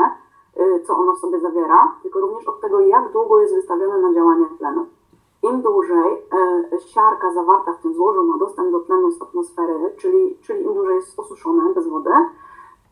y, 0.57 0.81
co 0.87 0.97
ono 0.97 1.13
w 1.13 1.19
sobie 1.19 1.41
zawiera, 1.41 1.95
tylko 2.03 2.21
również 2.21 2.49
od 2.49 2.61
tego, 2.61 2.81
jak 2.81 3.13
długo 3.13 3.41
jest 3.41 3.55
wystawione 3.55 3.99
na 3.99 4.15
działanie 4.15 4.47
tlenu. 4.59 4.87
Im 5.43 5.63
dłużej 5.63 6.23
siarka 6.87 7.33
zawarta 7.33 7.73
w 7.73 7.83
tym 7.83 7.95
złożu 7.95 8.25
ma 8.25 8.39
dostęp 8.39 8.73
do 8.73 8.81
tlenu 8.81 9.11
z 9.11 9.23
atmosfery, 9.23 9.95
czyli, 9.97 10.39
czyli 10.43 10.65
im 10.65 10.75
dłużej 10.75 10.97
jest 10.97 11.19
osuszone 11.19 11.75
bez 11.75 11.89
wody, 11.89 12.11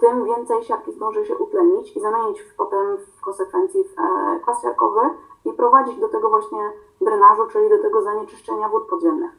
tym 0.03 0.25
więcej 0.25 0.65
siarki 0.65 0.93
zdąży 0.93 1.27
się 1.27 1.37
utlenić 1.37 1.97
i 1.97 2.01
zamienić 2.01 2.39
potem 2.57 2.85
w 3.17 3.21
konsekwencji 3.21 3.81
w 3.85 3.99
e, 3.99 4.41
kwas 4.43 4.63
siarkowy 4.63 5.01
i 5.45 5.53
prowadzić 5.53 5.97
do 6.01 6.09
tego 6.09 6.31
właśnie 6.31 6.63
drenażu, 7.01 7.43
czyli 7.53 7.69
do 7.69 7.79
tego 7.79 8.03
zanieczyszczenia 8.03 8.69
wód 8.69 8.85
podziemnych. 8.91 9.31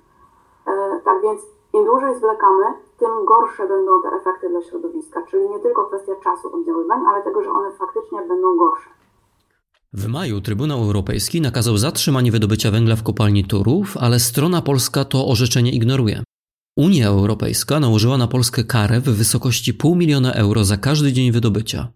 E, 0.67 0.71
tak 1.05 1.21
więc 1.21 1.41
im 1.73 1.85
dłużej 1.85 2.15
zwlekamy, 2.15 2.65
tym 2.97 3.25
gorsze 3.25 3.67
będą 3.67 4.01
te 4.01 4.09
efekty 4.19 4.49
dla 4.49 4.61
środowiska, 4.61 5.21
czyli 5.29 5.49
nie 5.49 5.59
tylko 5.59 5.85
kwestia 5.85 6.15
czasu 6.23 6.55
oddziaływań, 6.55 7.01
ale 7.07 7.23
tego, 7.23 7.43
że 7.43 7.49
one 7.49 7.71
faktycznie 7.71 8.21
będą 8.21 8.55
gorsze. 8.57 8.89
W 9.93 10.07
maju 10.07 10.41
Trybunał 10.41 10.79
Europejski 10.79 11.41
nakazał 11.41 11.77
zatrzymanie 11.77 12.31
wydobycia 12.31 12.71
węgla 12.71 12.95
w 12.95 13.03
kopalni 13.03 13.45
Turów, 13.45 13.97
ale 13.99 14.19
strona 14.19 14.61
polska 14.61 15.05
to 15.05 15.27
orzeczenie 15.27 15.71
ignoruje. 15.71 16.23
Unia 16.75 17.07
Europejska 17.07 17.79
nałożyła 17.79 18.17
na 18.17 18.27
Polskę 18.27 18.63
karę 18.63 18.99
w 18.99 19.03
wysokości 19.03 19.73
pół 19.73 19.95
miliona 19.95 20.33
euro 20.33 20.63
za 20.63 20.77
każdy 20.77 21.13
dzień 21.13 21.31
wydobycia. 21.31 21.87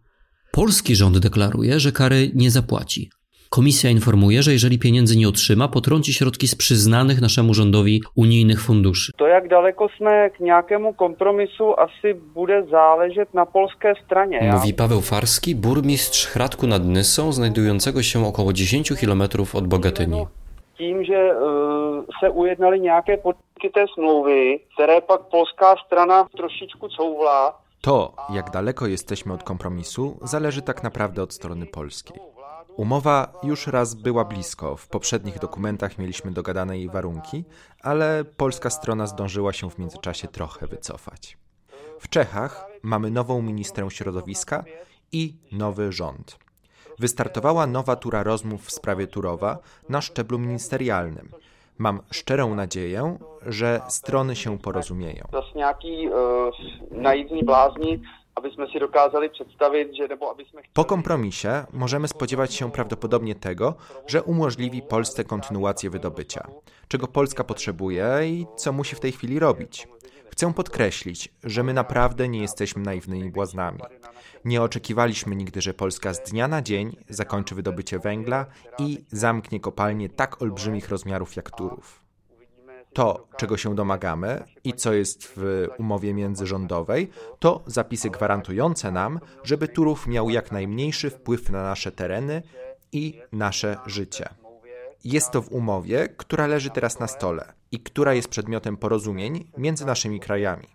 Polski 0.51 0.95
rząd 0.95 1.17
deklaruje, 1.17 1.79
że 1.79 1.91
kary 1.91 2.31
nie 2.35 2.51
zapłaci. 2.51 3.09
Komisja 3.49 3.89
informuje, 3.89 4.43
że 4.43 4.51
jeżeli 4.53 4.79
pieniędzy 4.79 5.17
nie 5.17 5.29
otrzyma, 5.29 5.67
potrąci 5.67 6.13
środki 6.13 6.47
z 6.47 6.55
przyznanych 6.55 7.21
naszemu 7.21 7.53
rządowi 7.53 8.01
unijnych 8.15 8.61
funduszy. 8.61 9.11
To 9.17 9.27
jak 9.27 9.47
daleko 9.49 9.89
jsme 9.97 10.29
k 10.29 10.39
nějakému 10.39 10.93
kompromisu 10.93 11.73
asi 11.79 12.13
bude 12.33 12.65
záležet 12.71 13.33
na 13.33 13.45
polskiej 13.45 13.93
stronie. 14.05 14.51
Mówi 14.53 14.73
Paweł 14.73 15.01
Farski, 15.01 15.55
burmistrz 15.55 16.27
Hradku 16.27 16.67
nad 16.67 16.85
Nysą, 16.85 17.31
znajdującego 17.31 18.03
się 18.03 18.25
około 18.27 18.53
10 18.53 18.93
km 19.01 19.23
od 19.53 19.67
Bogatyni. 19.67 20.25
Tím, 20.77 21.03
že 21.03 21.33
uh, 21.33 22.05
se 22.19 22.29
ujednali 22.29 22.79
nějaké 22.79 23.17
podmínky 23.17 23.69
té 23.73 23.85
smlouvy, 23.93 24.59
které 24.73 25.01
pak 25.01 25.21
polská 25.21 25.75
strana 25.85 26.27
trošičku 26.37 26.87
couvla, 26.87 27.61
to, 27.81 28.13
jak 28.29 28.49
daleko 28.49 28.87
jesteśmy 28.87 29.33
od 29.33 29.43
kompromisu, 29.43 30.19
zależy 30.21 30.61
tak 30.61 30.83
naprawdę 30.83 31.23
od 31.23 31.33
strony 31.33 31.65
polskiej. 31.65 32.19
Umowa 32.77 33.33
już 33.43 33.67
raz 33.67 33.93
była 33.93 34.25
blisko, 34.25 34.75
w 34.75 34.87
poprzednich 34.87 35.39
dokumentach 35.39 35.97
mieliśmy 35.97 36.31
dogadane 36.31 36.77
jej 36.77 36.89
warunki, 36.89 37.43
ale 37.83 38.23
polska 38.37 38.69
strona 38.69 39.07
zdążyła 39.07 39.53
się 39.53 39.69
w 39.69 39.77
międzyczasie 39.79 40.27
trochę 40.27 40.67
wycofać. 40.67 41.37
W 41.99 42.09
Czechach 42.09 42.67
mamy 42.83 43.11
nową 43.11 43.41
ministrę 43.41 43.91
środowiska 43.91 44.63
i 45.11 45.33
nowy 45.51 45.91
rząd. 45.91 46.46
Wystartowała 46.99 47.67
nowa 47.67 47.95
tura 47.95 48.23
rozmów 48.23 48.65
w 48.65 48.71
sprawie 48.71 49.07
Turowa 49.07 49.57
na 49.89 50.01
szczeblu 50.01 50.39
ministerialnym. 50.39 51.29
Mam 51.77 52.01
szczerą 52.11 52.55
nadzieję, 52.55 53.17
że 53.45 53.81
strony 53.87 54.35
się 54.35 54.57
porozumieją. 54.57 55.27
Blázni 57.43 58.01
abyśmy 58.37 58.67
si 58.67 58.79
dokázali 58.79 59.29
przedstawić, 59.29 59.97
że 59.97 60.07
nebo 60.07 60.31
abyśmy 60.31 60.61
Po 60.73 60.85
kompromisie 60.85 61.65
możemy 61.73 62.07
spodziewać 62.07 62.53
się 62.53 62.71
prawdopodobnie 62.71 63.35
tego, 63.35 63.75
że 64.07 64.23
umożliwi 64.23 64.81
Polsce 64.81 65.23
kontynuację 65.23 65.89
wydobycia, 65.89 66.47
czego 66.87 67.07
Polska 67.07 67.43
potrzebuje 67.43 68.05
i 68.23 68.45
co 68.55 68.73
musi 68.73 68.95
w 68.95 68.99
tej 68.99 69.11
chwili 69.11 69.39
robić. 69.39 69.87
Chcę 70.31 70.53
podkreślić, 70.53 71.33
że 71.43 71.63
my 71.63 71.73
naprawdę 71.73 72.27
nie 72.27 72.41
jesteśmy 72.41 72.81
naiwnymi 72.81 73.31
błaznami. 73.31 73.79
Nie 74.45 74.61
oczekiwaliśmy 74.61 75.35
nigdy, 75.35 75.61
że 75.61 75.73
Polska 75.73 76.13
z 76.13 76.23
dnia 76.23 76.47
na 76.47 76.61
dzień 76.61 76.95
zakończy 77.09 77.55
wydobycie 77.55 77.99
węgla 77.99 78.45
i 78.79 79.05
zamknie 79.11 79.59
kopalnie 79.59 80.09
tak 80.09 80.41
olbrzymich 80.41 80.89
rozmiarów 80.89 81.35
jak 81.35 81.51
Turów. 81.51 82.07
To, 82.93 83.27
czego 83.37 83.57
się 83.57 83.75
domagamy 83.75 84.43
i 84.63 84.73
co 84.73 84.93
jest 84.93 85.33
w 85.35 85.67
umowie 85.77 86.13
międzyrządowej, 86.13 87.09
to 87.39 87.63
zapisy 87.65 88.09
gwarantujące 88.09 88.91
nam, 88.91 89.19
żeby 89.43 89.67
Turów 89.67 90.07
miał 90.07 90.29
jak 90.29 90.51
najmniejszy 90.51 91.09
wpływ 91.09 91.49
na 91.49 91.63
nasze 91.63 91.91
tereny 91.91 92.43
i 92.91 93.21
nasze 93.31 93.77
życie. 93.85 94.29
Jest 95.03 95.31
to 95.31 95.41
w 95.41 95.51
umowie, 95.51 96.07
która 96.17 96.47
leży 96.47 96.69
teraz 96.69 96.99
na 96.99 97.07
stole 97.07 97.56
i 97.71 97.79
która 97.79 98.13
jest 98.13 98.27
przedmiotem 98.27 98.77
porozumień 98.77 99.51
między 99.57 99.85
naszymi 99.85 100.19
krajami. 100.19 100.67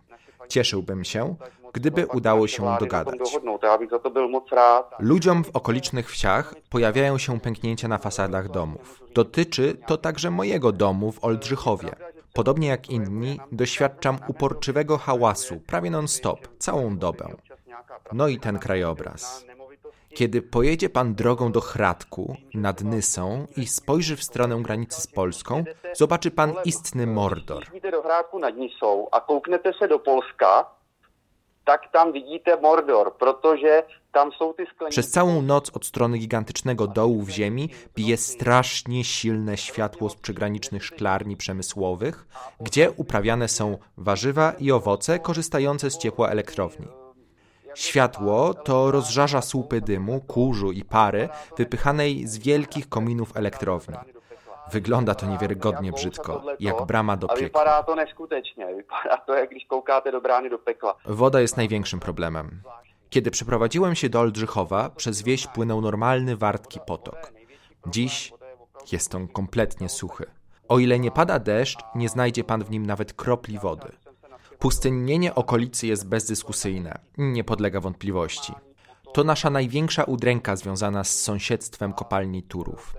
Cieszyłbym 0.48 1.04
się, 1.04 1.34
gdyby 1.72 2.06
udało 2.06 2.46
się 2.46 2.76
dogadać. 2.80 3.38
Ludziom 4.98 5.44
w 5.44 5.50
okolicznych 5.56 6.10
wsiach 6.10 6.54
pojawiają 6.70 7.18
się 7.18 7.40
pęknięcia 7.40 7.88
na 7.88 7.98
fasadach 7.98 8.50
domów. 8.50 9.02
Dotyczy 9.14 9.76
to 9.86 9.96
także 9.96 10.30
mojego 10.30 10.72
domu 10.72 11.12
w 11.12 11.24
Oldrzychowie. 11.24 11.90
Podobnie 12.32 12.68
jak 12.68 12.90
inni, 12.90 13.40
doświadczam 13.52 14.18
uporczywego 14.28 14.98
hałasu 14.98 15.60
prawie 15.66 15.90
non-stop, 15.90 16.48
całą 16.58 16.98
dobę. 16.98 17.28
No 18.12 18.28
i 18.28 18.38
ten 18.38 18.58
krajobraz. 18.58 19.44
Kiedy 20.14 20.42
pojedzie 20.42 20.90
pan 20.90 21.14
drogą 21.14 21.52
do 21.52 21.60
Hradku 21.60 22.36
nad 22.54 22.80
Nysą 22.80 23.46
i 23.56 23.66
spojrzy 23.66 24.16
w 24.16 24.22
stronę 24.22 24.62
granicy 24.62 25.00
z 25.00 25.06
Polską, 25.06 25.64
zobaczy 25.92 26.30
pan 26.30 26.54
istny 26.64 27.06
Mordor. 27.06 27.64
do 27.90 28.02
Hradku 28.02 28.38
nad 28.38 28.56
Nisą 28.56 29.06
a 29.10 29.20
kouknete 29.20 29.72
se 29.72 29.88
do 29.88 29.98
Polska, 29.98 30.66
tak 31.64 31.92
tam 31.92 32.12
widzicie 32.12 32.56
Mordor, 32.56 33.16
protože 33.16 33.82
tam 34.12 34.32
są 34.32 34.54
te 34.54 34.66
skleníky. 34.66 34.90
Przez 34.90 35.10
całą 35.10 35.42
noc 35.42 35.70
od 35.76 35.86
strony 35.86 36.18
gigantycznego 36.18 36.86
dołu 36.86 37.22
w 37.22 37.28
ziemi 37.28 37.68
bije 37.94 38.16
strasznie 38.16 39.04
silne 39.04 39.56
światło 39.56 40.08
z 40.08 40.16
przygranicznych 40.16 40.84
szklarni 40.84 41.36
przemysłowych, 41.36 42.26
gdzie 42.60 42.90
uprawiane 42.90 43.48
są 43.48 43.78
warzywa 43.96 44.52
i 44.58 44.72
owoce 44.72 45.18
korzystające 45.18 45.90
z 45.90 45.98
ciepła 45.98 46.28
elektrowni. 46.28 47.01
Światło 47.74 48.54
to 48.54 48.90
rozżarza 48.90 49.42
słupy 49.42 49.80
dymu, 49.80 50.20
kurzu 50.20 50.72
i 50.72 50.84
pary 50.84 51.28
wypychanej 51.56 52.26
z 52.26 52.38
wielkich 52.38 52.88
kominów 52.88 53.36
elektrowni. 53.36 53.96
Wygląda 54.72 55.14
to 55.14 55.26
niewiarygodnie 55.26 55.92
brzydko, 55.92 56.42
jak 56.60 56.82
brama 56.86 57.16
do 57.16 57.28
piekła. 57.28 57.64
Woda 61.06 61.40
jest 61.40 61.56
największym 61.56 62.00
problemem. 62.00 62.62
Kiedy 63.10 63.30
przeprowadziłem 63.30 63.94
się 63.94 64.08
do 64.08 64.20
Oldrzychowa, 64.20 64.90
przez 64.90 65.22
wieś 65.22 65.46
płynął 65.46 65.80
normalny, 65.80 66.36
wartki 66.36 66.80
potok. 66.86 67.32
Dziś 67.86 68.32
jest 68.92 69.14
on 69.14 69.28
kompletnie 69.28 69.88
suchy. 69.88 70.24
O 70.68 70.78
ile 70.78 70.98
nie 70.98 71.10
pada 71.10 71.38
deszcz, 71.38 71.78
nie 71.94 72.08
znajdzie 72.08 72.44
pan 72.44 72.64
w 72.64 72.70
nim 72.70 72.86
nawet 72.86 73.12
kropli 73.12 73.58
wody. 73.58 73.92
Pustynnienie 74.62 75.34
okolicy 75.34 75.86
jest 75.86 76.08
bezdyskusyjne, 76.08 76.98
nie 77.18 77.44
podlega 77.44 77.80
wątpliwości. 77.80 78.52
To 79.14 79.24
nasza 79.24 79.50
największa 79.50 80.04
udręka 80.04 80.56
związana 80.56 81.04
z 81.04 81.20
sąsiedztwem 81.20 81.92
kopalni 81.92 82.42
Turów. 82.42 82.96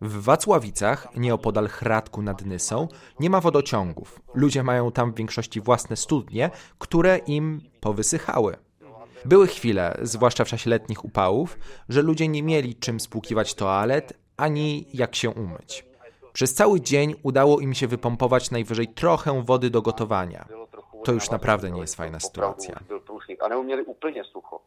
W 0.00 0.22
Wacławicach, 0.22 1.08
nieopodal 1.16 1.68
Hradku 1.68 2.22
nad 2.22 2.44
Nysą, 2.44 2.88
nie 3.20 3.30
ma 3.30 3.40
wodociągów. 3.40 4.20
Ludzie 4.34 4.62
mają 4.62 4.92
tam 4.92 5.12
w 5.12 5.14
większości 5.14 5.60
własne 5.60 5.96
studnie, 5.96 6.50
które 6.78 7.18
im 7.18 7.60
powysychały. 7.80 8.56
Były 9.24 9.46
chwile, 9.46 9.98
zwłaszcza 10.02 10.44
w 10.44 10.48
czasie 10.48 10.70
letnich 10.70 11.04
upałów, 11.04 11.58
że 11.88 12.02
ludzie 12.02 12.28
nie 12.28 12.42
mieli 12.42 12.74
czym 12.74 13.00
spłukiwać 13.00 13.54
toalet, 13.54 14.12
ani 14.36 14.86
jak 14.94 15.14
się 15.14 15.30
umyć. 15.30 15.84
Przez 16.32 16.54
cały 16.54 16.80
dzień 16.80 17.14
udało 17.22 17.60
im 17.60 17.74
się 17.74 17.86
wypompować 17.86 18.50
najwyżej 18.50 18.88
trochę 18.88 19.42
wody 19.44 19.70
do 19.70 19.82
gotowania. 19.82 20.60
To 21.04 21.12
już 21.12 21.30
naprawdę 21.30 21.70
nie 21.70 21.80
jest 21.80 21.96
fajna 21.96 22.20
sytuacja. 22.20 22.80
Průšvih 23.06 23.42
a 23.42 23.48
neuměli 23.48 23.82
úplně 23.84 24.24
sucho. 24.24 24.60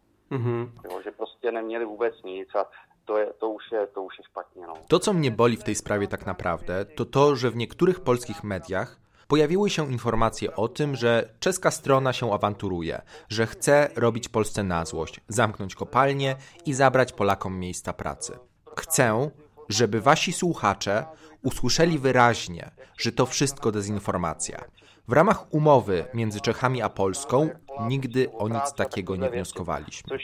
Že 1.04 1.12
prostě 1.12 1.52
neměli 1.52 1.86
vůbec 1.86 2.14
nic 2.24 2.56
a 2.56 2.66
to, 3.06 3.18
je, 3.18 3.34
to, 3.40 3.58
je, 3.72 3.88
to 3.88 4.04
už 4.04 4.18
je 4.20 4.26
špatně. 4.26 4.68
No. 4.68 4.74
To, 4.88 5.00
co 5.00 5.14
mnie 5.14 5.32
boli 5.32 5.58
w 5.58 5.64
tej 5.64 5.76
sprawie 5.76 6.08
tak 6.08 6.26
naprawdę, 6.26 6.86
to 6.86 7.06
to, 7.06 7.36
że 7.36 7.52
w 7.52 7.56
niektórych 7.56 8.00
polskich 8.00 8.44
mediach 8.44 9.00
pojawiły 9.28 9.70
się 9.70 9.92
informacje 9.92 10.56
o 10.56 10.68
tym, 10.68 10.96
że 10.96 11.30
czeska 11.40 11.72
strona 11.72 12.14
się 12.14 12.34
awanturuje, 12.34 13.02
że 13.30 13.46
chce 13.46 13.90
robić 13.96 14.30
Polsce 14.30 14.64
na 14.64 14.86
złość, 14.86 15.20
zamknąć 15.28 15.76
kopalnie 15.76 16.36
i 16.66 16.74
zabrać 16.74 17.14
Polakom 17.14 17.60
miejsca 17.60 17.94
pracy. 17.94 18.40
Chcę, 18.78 19.30
żeby 19.70 20.02
wasi 20.02 20.34
słuchacze 20.34 21.06
usłyszeli 21.44 22.00
wyraźnie, 22.00 22.72
że 22.98 23.12
to 23.12 23.26
wszystko 23.26 23.72
dezinformacja. 23.72 24.64
W 25.08 25.14
ramach 25.14 25.54
umowy 25.54 26.06
między 26.14 26.42
Czechami 26.42 26.82
a 26.82 26.90
Polską 26.90 27.50
nigdy 27.88 28.32
o 28.32 28.48
nic 28.48 28.74
takiego 28.74 29.16
nie 29.16 29.30
wnioskowaliśmy. 29.30 30.18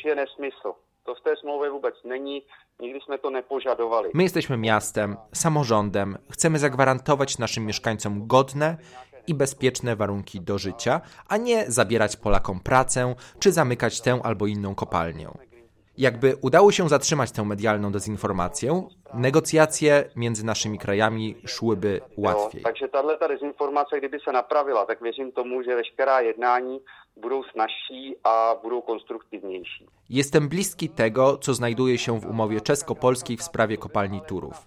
To 1.05 1.15
v 1.15 1.21
té 1.21 1.35
smlouvě 1.35 1.69
vůbec 1.69 1.95
není, 2.05 2.41
nikdy 2.79 2.99
jsme 3.01 3.17
to 3.17 3.29
nepožadovali. 3.29 4.09
My 4.13 4.23
jesteśmy 4.23 4.57
miastem, 4.57 5.17
samorządem, 5.33 6.17
chcemy 6.31 6.59
zagwarantować 6.59 7.37
naszym 7.37 7.65
mieszkańcom 7.65 8.27
godne 8.27 8.77
i 9.27 9.33
bezpieczne 9.33 9.95
warunki 9.95 10.41
do 10.41 10.57
życia, 10.57 11.01
a 11.27 11.37
nie 11.37 11.71
zabierać 11.71 12.17
Polakom 12.17 12.59
pracę 12.59 13.15
czy 13.39 13.51
zamykać 13.51 14.01
tę 14.01 14.19
albo 14.23 14.47
inną 14.47 14.75
kopalnię. 14.75 15.29
Jakby 15.97 16.35
udało 16.41 16.71
się 16.71 16.89
zatrzymać 16.89 17.31
tę 17.31 17.43
medialną 17.43 17.91
dezinformację, 17.91 18.87
negocjacje 19.13 20.09
między 20.15 20.45
naszymi 20.45 20.77
krajami 20.77 21.35
szłyby 21.45 22.01
łatwiej. 22.17 22.61
Jo, 22.61 22.63
takže 22.63 22.87
tahle 22.87 23.17
ta 23.17 23.27
dezinformace, 23.27 23.97
kdyby 23.97 24.19
se 24.19 24.31
napravila, 24.31 24.85
tak 24.85 25.01
věřím 25.01 25.31
tomu, 25.31 25.63
že 25.63 25.75
veškerá 25.75 26.21
jednání 26.21 26.79
budou 27.17 27.43
snažší 27.43 28.15
a 28.23 28.55
budou 28.63 28.81
konstruktivnější. 28.81 29.87
Jestem 30.09 30.49
bliski 30.49 30.89
tego, 30.89 31.37
co 31.37 31.53
znajduje 31.53 31.97
się 31.97 32.19
w 32.19 32.25
umowie 32.25 32.61
czesko-polskiej 32.61 33.37
w 33.37 33.43
sprawie 33.43 33.77
kopalni 33.77 34.21
Turów. 34.27 34.65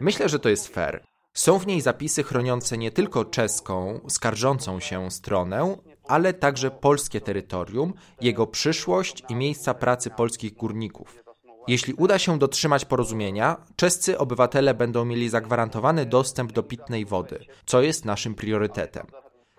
Myślę, 0.00 0.28
że 0.28 0.38
to 0.38 0.48
jest 0.48 0.68
fair. 0.68 1.00
Są 1.34 1.58
w 1.58 1.66
niej 1.66 1.80
zapisy 1.80 2.22
chroniące 2.22 2.78
nie 2.78 2.90
tylko 2.90 3.24
czeską, 3.24 4.00
skarżącą 4.08 4.80
się 4.80 5.10
stronę, 5.10 5.76
ale 6.08 6.34
także 6.34 6.70
polskie 6.70 7.20
terytorium, 7.20 7.92
jego 8.20 8.46
przyszłość 8.46 9.22
i 9.28 9.34
miejsca 9.34 9.74
pracy 9.74 10.10
polskich 10.10 10.54
górników. 10.54 11.21
Jeśli 11.68 11.94
uda 11.94 12.18
się 12.18 12.38
dotrzymać 12.38 12.84
porozumienia, 12.84 13.56
czescy 13.76 14.18
obywatele 14.18 14.74
będą 14.74 15.04
mieli 15.04 15.28
zagwarantowany 15.28 16.06
dostęp 16.06 16.52
do 16.52 16.62
pitnej 16.62 17.04
wody, 17.04 17.38
co 17.66 17.82
jest 17.82 18.04
naszym 18.04 18.34
priorytetem. 18.34 19.06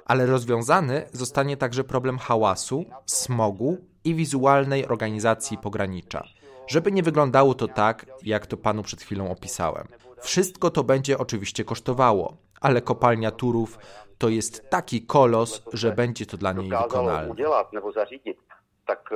Ale 0.06 0.26
rozwiązany 0.26 1.06
zostanie 1.12 1.58
także 1.58 1.84
problem 1.84 2.18
hałasu, 2.18 2.86
smogu 3.06 3.78
i 4.04 4.16
wizualnej 4.16 4.88
organizacji 4.88 5.58
pogranicza, 5.58 6.24
żeby 6.68 6.92
nie 6.92 7.04
wyglądało 7.04 7.54
to 7.54 7.68
tak, 7.68 8.06
jak 8.24 8.48
to 8.48 8.58
panu 8.58 8.84
przed 8.84 9.02
chwilą 9.02 9.32
opisałem. 9.32 9.88
Wszystko 10.22 10.70
to 10.70 10.84
będzie 10.84 11.18
oczywiście 11.18 11.66
kosztowało, 11.66 12.38
ale 12.62 12.82
kopalnia 12.82 13.32
Turów 13.32 13.80
to 14.18 14.30
jest 14.30 14.70
taki 14.70 15.02
kolos, 15.02 15.64
że 15.74 15.92
będzie 15.92 16.26
to 16.26 16.38
dla 16.38 16.54
niej 16.54 16.70
wykonalne. 16.70 17.32
udělat 17.32 17.74
nebo 17.74 17.92
zařídit, 17.92 18.38
tak 18.86 19.10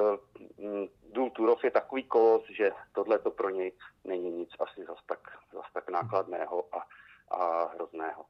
důl 1.18 1.30
Turov 1.30 1.64
je 1.64 1.72
takový 1.72 2.04
kolos, 2.04 2.44
že 2.58 2.72
tohle 2.96 3.20
to 3.20 3.32
pro 3.32 3.50
něj 3.50 3.72
není 4.06 4.30
nic 4.40 4.50
asi 4.60 4.80
zas 4.90 5.00
tak, 5.10 5.20
zas 5.54 5.68
tak 5.74 5.86
nákladného 5.98 6.58
a, 6.78 6.80
a 7.36 7.40
hrozného. 7.74 8.22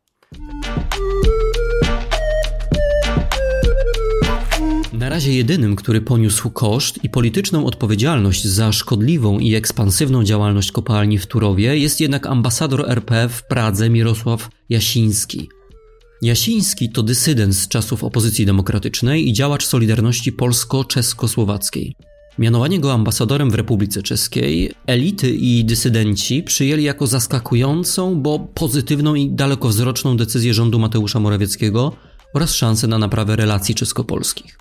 Na 4.93 5.09
razie 5.09 5.33
jedynym, 5.33 5.75
który 5.75 6.01
poniósł 6.01 6.49
koszt 6.49 7.03
i 7.03 7.09
polityczną 7.09 7.65
odpowiedzialność 7.65 8.45
za 8.45 8.71
szkodliwą 8.71 9.39
i 9.39 9.55
ekspansywną 9.55 10.23
działalność 10.23 10.71
kopalni 10.71 11.17
w 11.17 11.27
Turowie 11.27 11.77
jest 11.77 12.01
jednak 12.01 12.27
ambasador 12.27 12.91
RP 12.91 13.29
w 13.29 13.47
Pradze 13.47 13.89
Mirosław 13.89 14.49
Jasiński. 14.69 15.49
Jasiński 16.21 16.91
to 16.91 17.03
dysydent 17.03 17.55
z 17.55 17.67
czasów 17.67 18.03
opozycji 18.03 18.45
demokratycznej 18.45 19.29
i 19.29 19.33
działacz 19.33 19.65
Solidarności 19.65 20.31
Polsko-Czesko-Słowackiej. 20.31 21.93
Mianowanie 22.39 22.79
go 22.79 22.93
ambasadorem 22.93 23.51
w 23.51 23.55
Republice 23.55 24.03
Czeskiej 24.03 24.73
elity 24.87 25.29
i 25.29 25.65
dysydenci 25.65 26.43
przyjęli 26.43 26.83
jako 26.83 27.07
zaskakującą, 27.07 28.21
bo 28.21 28.39
pozytywną 28.39 29.15
i 29.15 29.29
dalekowzroczną 29.29 30.17
decyzję 30.17 30.53
rządu 30.53 30.79
Mateusza 30.79 31.19
Morawieckiego 31.19 31.93
oraz 32.33 32.55
szansę 32.55 32.87
na 32.87 32.97
naprawę 32.97 33.35
relacji 33.35 33.75
czesko-polskich. 33.75 34.57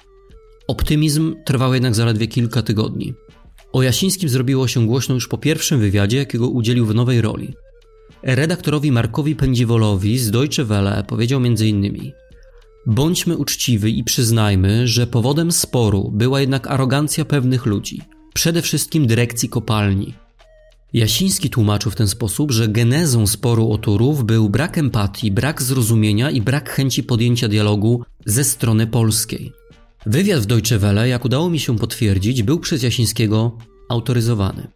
Optymizm 0.68 1.35
trwał 1.45 1.75
jednak 1.75 1.95
zaledwie 1.95 2.26
kilka 2.26 2.62
tygodni. 2.62 3.14
O 3.73 3.83
Jasińskim 3.83 4.28
zrobiło 4.28 4.68
się 4.68 4.87
głośno 4.87 5.15
już 5.15 5.28
po 5.28 5.39
pierwszym 5.39 5.80
wywiadzie, 5.80 6.17
jakiego 6.17 6.49
udzielił 6.49 6.86
w 6.86 6.95
nowej 6.95 7.21
roli. 7.21 7.54
Redaktorowi 8.23 8.93
Markowi 8.93 9.36
Pędziwolowi 9.36 10.19
z 10.19 10.30
Deutsche 10.30 10.65
Welle 10.65 11.04
powiedział 11.08 11.41
m.in. 11.45 12.12
Bądźmy 12.86 13.36
uczciwi 13.36 13.99
i 13.99 14.04
przyznajmy, 14.04 14.88
że 14.88 15.06
powodem 15.06 15.52
sporu 15.52 16.10
była 16.14 16.40
jednak 16.40 16.66
arogancja 16.66 17.25
pewnych 17.25 17.66
ludzi, 17.66 18.02
przede 18.34 18.62
wszystkim 18.62 19.06
dyrekcji 19.06 19.49
kopalni. 19.49 20.14
Jasiński 20.92 21.50
tłumaczył 21.50 21.92
w 21.92 21.96
ten 21.96 22.08
sposób, 22.08 22.52
że 22.52 22.68
genezą 22.68 23.26
sporu 23.26 23.72
o 23.72 23.78
Turów 23.78 24.25
był 24.25 24.49
brak 24.49 24.78
empatii, 24.78 25.30
brak 25.30 25.62
zrozumienia 25.62 26.30
i 26.30 26.40
brak 26.40 26.70
chęci 26.70 27.02
podjęcia 27.02 27.49
dialogu 27.49 28.04
ze 28.26 28.44
strony 28.44 28.86
polskiej. 28.86 29.52
Wywiad 30.06 30.40
w 30.40 30.46
Deutsche 30.46 30.78
Welle, 30.78 31.08
jak 31.08 31.25
udało 31.25 31.50
mi 31.50 31.58
się 31.58 31.78
potwierdzić, 31.78 32.42
był 32.42 32.60
przez 32.60 32.82
Jasińskiego 32.82 33.58
autoryzowany. 33.88 34.68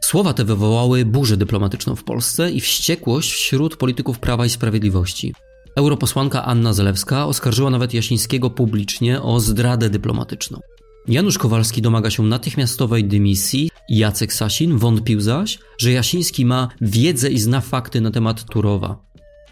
Słowa 0.00 0.34
te 0.34 0.44
wywołały 0.44 1.04
burzę 1.04 1.36
dyplomatyczną 1.36 1.96
w 1.96 2.04
Polsce 2.04 2.50
i 2.50 2.60
wściekłość 2.60 3.32
wśród 3.32 3.76
polityków 3.76 4.18
Prawa 4.18 4.46
i 4.46 4.50
Sprawiedliwości. 4.50 5.34
Europosłanka 5.76 6.44
Anna 6.44 6.72
Zalewska 6.72 7.26
oskarżyła 7.26 7.70
nawet 7.70 7.94
Jasińskiego 7.94 8.50
publicznie 8.50 9.22
o 9.22 9.40
zdradę 9.40 9.90
dyplomatyczną. 9.90 10.60
Janusz 11.08 11.38
Kowalski 11.38 11.82
domaga 11.82 12.10
się 12.10 12.22
natychmiastowej 12.22 13.04
dymisji, 13.04 13.70
Jacek 13.88 14.32
Sasin 14.32 14.78
wątpił 14.78 15.20
zaś, 15.20 15.58
że 15.78 15.92
Jasiński 15.92 16.46
ma 16.46 16.68
wiedzę 16.80 17.30
i 17.30 17.38
zna 17.38 17.60
fakty 17.60 18.00
na 18.00 18.10
temat 18.10 18.44
Turowa. 18.44 19.10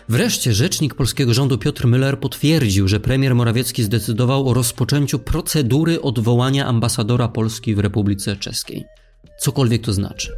Wreszcie 0.08 0.52
rzecznik 0.54 0.94
polskiego 0.94 1.34
rządu 1.34 1.58
Piotr 1.58 1.86
Müller 1.86 2.16
potwierdził, 2.16 2.88
że 2.88 3.00
premier 3.00 3.34
Morawiecki 3.34 3.82
zdecydował 3.82 4.48
o 4.48 4.54
rozpoczęciu 4.54 5.18
procedury 5.18 6.02
odwołania 6.02 6.66
ambasadora 6.66 7.28
Polski 7.28 7.74
w 7.74 7.78
Republice 7.78 8.36
Czeskiej. 8.36 8.84
Cokolwiek 9.40 9.82
to 9.82 9.92
znaczy. 9.92 10.32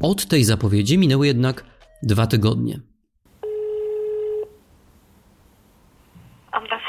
Od 0.00 0.26
tej 0.26 0.44
zapowiedzi 0.44 0.98
minęły 0.98 1.26
jednak 1.26 1.64
dwa 2.02 2.26
tygodnie. 2.26 2.80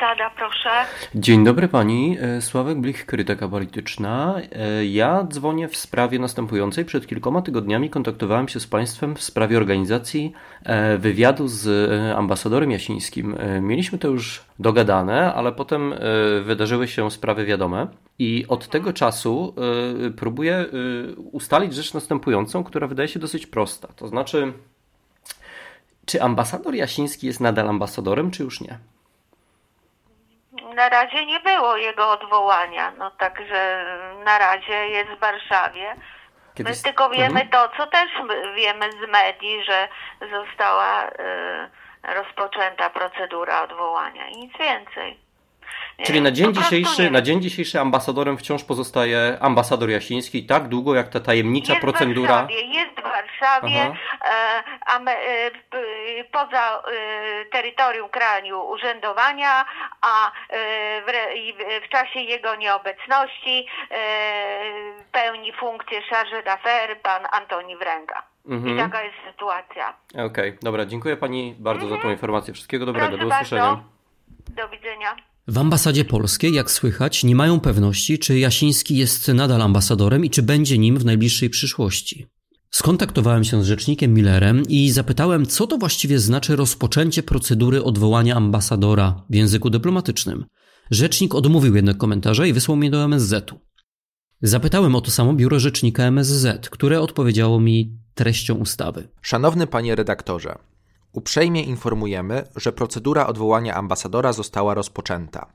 Ambasada, 0.01 0.29
proszę. 0.29 0.69
Dzień 1.15 1.43
dobry 1.43 1.67
pani, 1.67 2.17
E, 2.21 2.41
Sławek 2.41 2.77
Blich, 2.77 3.05
krytyka 3.05 3.47
polityczna. 3.47 4.35
E, 4.51 4.85
Ja 4.85 5.23
dzwonię 5.23 5.67
w 5.67 5.77
sprawie 5.77 6.19
następującej. 6.19 6.85
Przed 6.85 7.07
kilkoma 7.07 7.41
tygodniami 7.41 7.89
kontaktowałem 7.89 8.47
się 8.47 8.59
z 8.59 8.67
państwem 8.67 9.15
w 9.15 9.21
sprawie 9.21 9.57
organizacji 9.57 10.33
e, 10.63 10.97
wywiadu 10.97 11.47
z 11.47 11.91
ambasadorem 12.17 12.71
Jasińskim. 12.71 13.35
Mieliśmy 13.61 13.97
to 13.97 14.07
już 14.07 14.45
dogadane, 14.59 15.33
ale 15.33 15.51
potem 15.51 15.93
wydarzyły 16.43 16.87
się 16.87 17.11
sprawy 17.11 17.45
wiadome 17.45 17.87
i 18.19 18.45
od 18.47 18.67
tego 18.67 18.93
czasu 18.93 19.55
próbuję 20.17 20.65
ustalić 21.31 21.73
rzecz 21.73 21.93
następującą, 21.93 22.63
która 22.63 22.87
wydaje 22.87 23.07
się 23.07 23.19
dosyć 23.19 23.47
prosta. 23.47 23.87
To 23.95 24.07
znaczy, 24.07 24.53
czy 26.05 26.21
ambasador 26.21 26.75
Jasiński 26.75 27.27
jest 27.27 27.39
nadal 27.39 27.69
ambasadorem, 27.69 28.31
czy 28.31 28.43
już 28.43 28.61
nie? 28.61 28.77
Na 30.77 30.89
razie 30.89 31.25
nie 31.25 31.39
było 31.39 31.77
jego 31.77 32.11
odwołania, 32.11 32.91
no 32.97 33.11
także 33.11 33.85
na 34.25 34.37
razie 34.37 34.87
jest 34.87 35.09
w 35.09 35.19
Warszawie. 35.19 35.95
Kiedyś- 36.55 36.77
My 36.77 36.83
tylko 36.83 37.09
wiemy 37.09 37.41
Mhm. 37.41 37.49
to, 37.49 37.69
co 37.77 37.87
też 37.87 38.09
my 38.23 38.53
wiemy 38.53 38.91
z 38.91 39.07
medii, 39.11 39.63
że 39.63 39.87
została 40.31 41.07
y, 41.07 41.11
rozpoczęta 42.03 42.89
procedura 42.89 43.61
odwołania 43.63 44.27
i 44.27 44.31
nic 44.37 44.57
więcej. 44.57 45.19
Czyli 46.05 46.21
na 46.21 46.31
dzień, 46.31 46.45
Po 46.47 46.53
prostu 46.53 46.75
dzisiejszy, 46.75 47.11
na 47.11 47.21
dzień 47.21 47.41
dzisiejszy 47.41 47.79
ambasadorem 47.79 48.37
wciąż 48.37 48.63
pozostaje 48.63 49.37
ambasador 49.41 49.89
Jasiński 49.89 50.45
tak 50.45 50.67
długo, 50.67 50.95
jak 50.95 51.09
ta 51.09 51.19
tajemnicza 51.19 51.73
jest 51.73 51.81
procedura. 51.81 52.27
W 52.27 52.31
Warszawie, 52.37 52.61
jest 52.61 52.99
w 52.99 53.03
Warszawie, 53.03 53.93
e, 54.25 54.63
e, 55.07 55.51
p- 55.69 56.23
poza 56.31 56.77
e, 56.81 57.45
terytorium 57.51 58.09
kraju 58.09 58.59
urzędowania, 58.59 59.65
a 60.01 60.31
e, 60.49 61.01
w, 61.01 61.85
w, 61.85 61.89
czasie 61.89 62.19
jego 62.19 62.55
nieobecności 62.55 63.65
e, 63.91 63.97
pełni 65.11 65.53
funkcję 65.53 66.01
charge 66.01 66.43
d'affaires 66.43 66.97
pan 67.03 67.21
Antoni 67.31 67.77
Wręga. 67.77 68.23
Mhm. 68.49 68.75
I 68.75 68.79
taka 68.79 69.01
jest 69.03 69.17
sytuacja. 69.31 69.93
Okej, 70.25 70.57
dobra, 70.61 70.85
dziękuję 70.85 71.17
pani 71.17 71.55
bardzo 71.59 71.87
za 71.87 71.97
tą 71.97 72.09
informację. 72.11 72.53
Wszystkiego 72.53 72.85
dobrego, 72.85 73.07
Proszę 73.17 73.23
do 73.29 73.35
usłyszenia. 73.35 73.61
bardzo. 73.63 73.83
Do 74.49 74.69
widzenia. 74.69 75.15
W 75.49 75.57
ambasadzie 75.57 76.05
polskiej, 76.05 76.53
jak 76.53 76.71
słychać, 76.71 77.23
nie 77.23 77.35
mają 77.35 77.59
pewności, 77.59 78.19
czy 78.19 78.39
Jasiński 78.39 78.97
jest 78.97 79.27
nadal 79.27 79.61
ambasadorem 79.61 80.25
i 80.25 80.29
czy 80.29 80.41
będzie 80.41 80.77
nim 80.77 80.97
w 80.97 81.05
najbliższej 81.05 81.49
przyszłości. 81.49 82.27
Skontaktowałem 82.71 83.43
się 83.43 83.63
z 83.63 83.67
rzecznikiem 83.67 84.13
Millerem 84.13 84.63
i 84.69 84.91
zapytałem, 84.91 85.45
co 85.45 85.67
to 85.67 85.77
właściwie 85.77 86.19
znaczy 86.19 86.55
rozpoczęcie 86.55 87.23
procedury 87.23 87.83
odwołania 87.83 88.35
ambasadora 88.35 89.23
w 89.29 89.35
języku 89.35 89.69
dyplomatycznym. 89.69 90.45
Rzecznik 90.91 91.35
odmówił 91.35 91.75
jednak 91.75 91.97
komentarza 91.97 92.45
i 92.45 92.53
wysłał 92.53 92.77
mnie 92.77 92.91
do 92.91 93.03
MSZ-u. 93.03 93.59
Zapytałem 94.41 94.95
o 94.95 95.01
to 95.01 95.11
samo 95.11 95.33
biuro 95.33 95.59
rzecznika 95.59 96.03
MSZ, 96.03 96.69
które 96.69 97.01
odpowiedziało 97.01 97.59
mi 97.59 97.97
treścią 98.13 98.55
ustawy. 98.55 99.07
Szanowny 99.21 99.67
panie 99.67 99.95
redaktorze, 99.95 100.57
uprzejmie 101.17 101.63
informujemy, 101.63 102.43
że 102.55 102.71
procedura 102.71 103.27
odwołania 103.27 103.75
ambasadora 103.75 104.33
została 104.33 104.73
rozpoczęta. 104.73 105.45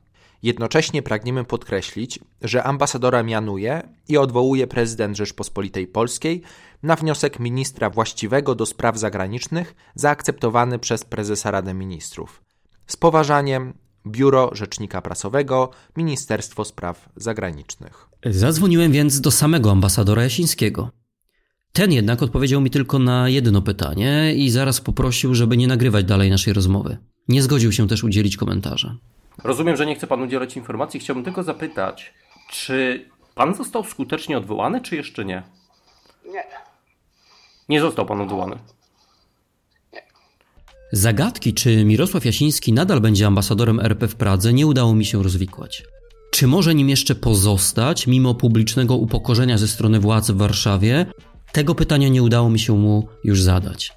Jednocześnie 0.42 1.02
pragniemy 1.02 1.44
podkreślić, 1.44 2.18
że 2.42 2.64
ambasadora 2.64 3.22
mianuje 3.22 3.88
i 4.08 4.16
odwołuje 4.16 4.66
prezydent 4.66 5.16
Rzeczpospolitej 5.16 5.86
Polskiej 5.86 6.42
na 6.82 6.96
wniosek 6.96 7.38
ministra 7.40 7.90
właściwego 7.90 8.54
do 8.54 8.66
spraw 8.66 8.98
zagranicznych 8.98 9.74
zaakceptowany 9.94 10.78
przez 10.78 11.04
prezesa 11.04 11.50
Rady 11.50 11.74
Ministrów. 11.74 12.42
Z 12.86 12.96
poważaniem, 12.96 13.74
Biuro 14.06 14.50
Rzecznika 14.52 15.02
Prasowego, 15.02 15.70
Ministerstwo 15.96 16.64
Spraw 16.64 17.08
Zagranicznych. 17.16 18.08
Zadzwoniłem 18.24 18.92
więc 18.92 19.20
do 19.20 19.30
samego 19.30 19.70
ambasadora 19.70 20.22
Jasińskiego. 20.22 21.01
Ten 21.72 21.92
jednak 21.92 22.22
odpowiedział 22.22 22.60
mi 22.60 22.70
tylko 22.70 22.98
na 22.98 23.28
jedno 23.28 23.62
pytanie 23.62 24.34
i 24.34 24.50
zaraz 24.50 24.80
poprosił, 24.80 25.34
żeby 25.34 25.56
nie 25.56 25.66
nagrywać 25.66 26.04
dalej 26.04 26.30
naszej 26.30 26.52
rozmowy. 26.52 26.98
Nie 27.28 27.42
zgodził 27.42 27.72
się 27.72 27.88
też 27.88 28.04
udzielić 28.04 28.36
komentarza. 28.36 28.96
Rozumiem, 29.44 29.76
że 29.76 29.86
nie 29.86 29.94
chce 29.94 30.06
pan 30.06 30.22
udzielać 30.22 30.56
informacji. 30.56 31.00
Chciałbym 31.00 31.24
tylko 31.24 31.42
zapytać, 31.42 32.14
czy 32.50 33.08
pan 33.34 33.54
został 33.54 33.84
skutecznie 33.84 34.38
odwołany, 34.38 34.80
czy 34.80 34.96
jeszcze 34.96 35.24
nie? 35.24 35.42
Nie. 36.32 36.44
Nie 37.68 37.80
został 37.80 38.06
pan 38.06 38.20
odwołany. 38.20 38.58
Zagadki, 40.92 41.54
czy 41.54 41.84
Mirosław 41.84 42.24
Jasiński 42.24 42.72
nadal 42.72 43.00
będzie 43.00 43.26
ambasadorem 43.26 43.80
RP 43.80 44.08
w 44.08 44.16
Pradze, 44.16 44.52
nie 44.52 44.66
udało 44.66 44.94
mi 44.94 45.04
się 45.04 45.22
rozwikłać. 45.22 45.84
Czy 46.30 46.46
może 46.46 46.74
nim 46.74 46.88
jeszcze 46.88 47.14
pozostać, 47.14 48.06
mimo 48.06 48.34
publicznego 48.34 48.96
upokorzenia 48.96 49.58
ze 49.58 49.68
strony 49.68 50.00
władz 50.00 50.30
w 50.30 50.36
Warszawie? 50.36 51.06
Tego 51.52 51.74
pytania 51.74 52.08
nie 52.08 52.22
udało 52.22 52.50
mi 52.50 52.58
się 52.58 52.76
mu 52.76 53.08
już 53.24 53.42
zadać. 53.42 53.92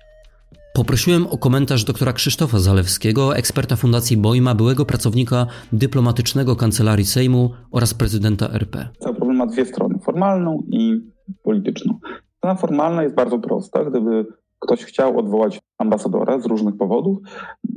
Poprosiłem 0.73 1.27
o 1.27 1.37
komentarz 1.37 1.83
doktora 1.83 2.13
Krzysztofa 2.13 2.59
Zalewskiego, 2.59 3.35
eksperta 3.35 3.75
Fundacji 3.75 4.17
Bojma, 4.17 4.55
byłego 4.55 4.85
pracownika 4.85 5.45
dyplomatycznego 5.73 6.55
Kancelarii 6.55 7.05
Sejmu 7.05 7.49
oraz 7.71 7.93
prezydenta 7.93 8.49
RP. 8.49 8.89
Cały 8.99 9.15
problem 9.15 9.37
ma 9.37 9.45
dwie 9.45 9.65
strony, 9.65 9.99
formalną 9.99 10.63
i 10.67 11.01
polityczną. 11.43 11.99
Strona 12.37 12.55
formalna 12.55 13.03
jest 13.03 13.15
bardzo 13.15 13.39
prosta. 13.39 13.85
Gdyby 13.85 14.25
ktoś 14.59 14.83
chciał 14.83 15.19
odwołać 15.19 15.61
ambasadora 15.77 16.39
z 16.39 16.45
różnych 16.45 16.77
powodów, 16.77 17.17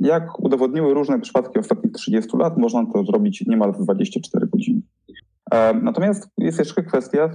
jak 0.01 0.39
udowodniły 0.39 0.93
różne 0.93 1.19
przypadki 1.19 1.59
ostatnich 1.59 1.93
30 1.93 2.37
lat, 2.37 2.57
można 2.57 2.85
to 2.93 3.03
zrobić 3.03 3.43
niemal 3.47 3.73
w 3.73 3.83
24 3.83 4.47
godziny. 4.47 4.81
Natomiast 5.81 6.29
jest 6.37 6.59
jeszcze 6.59 6.83
kwestia 6.83 7.29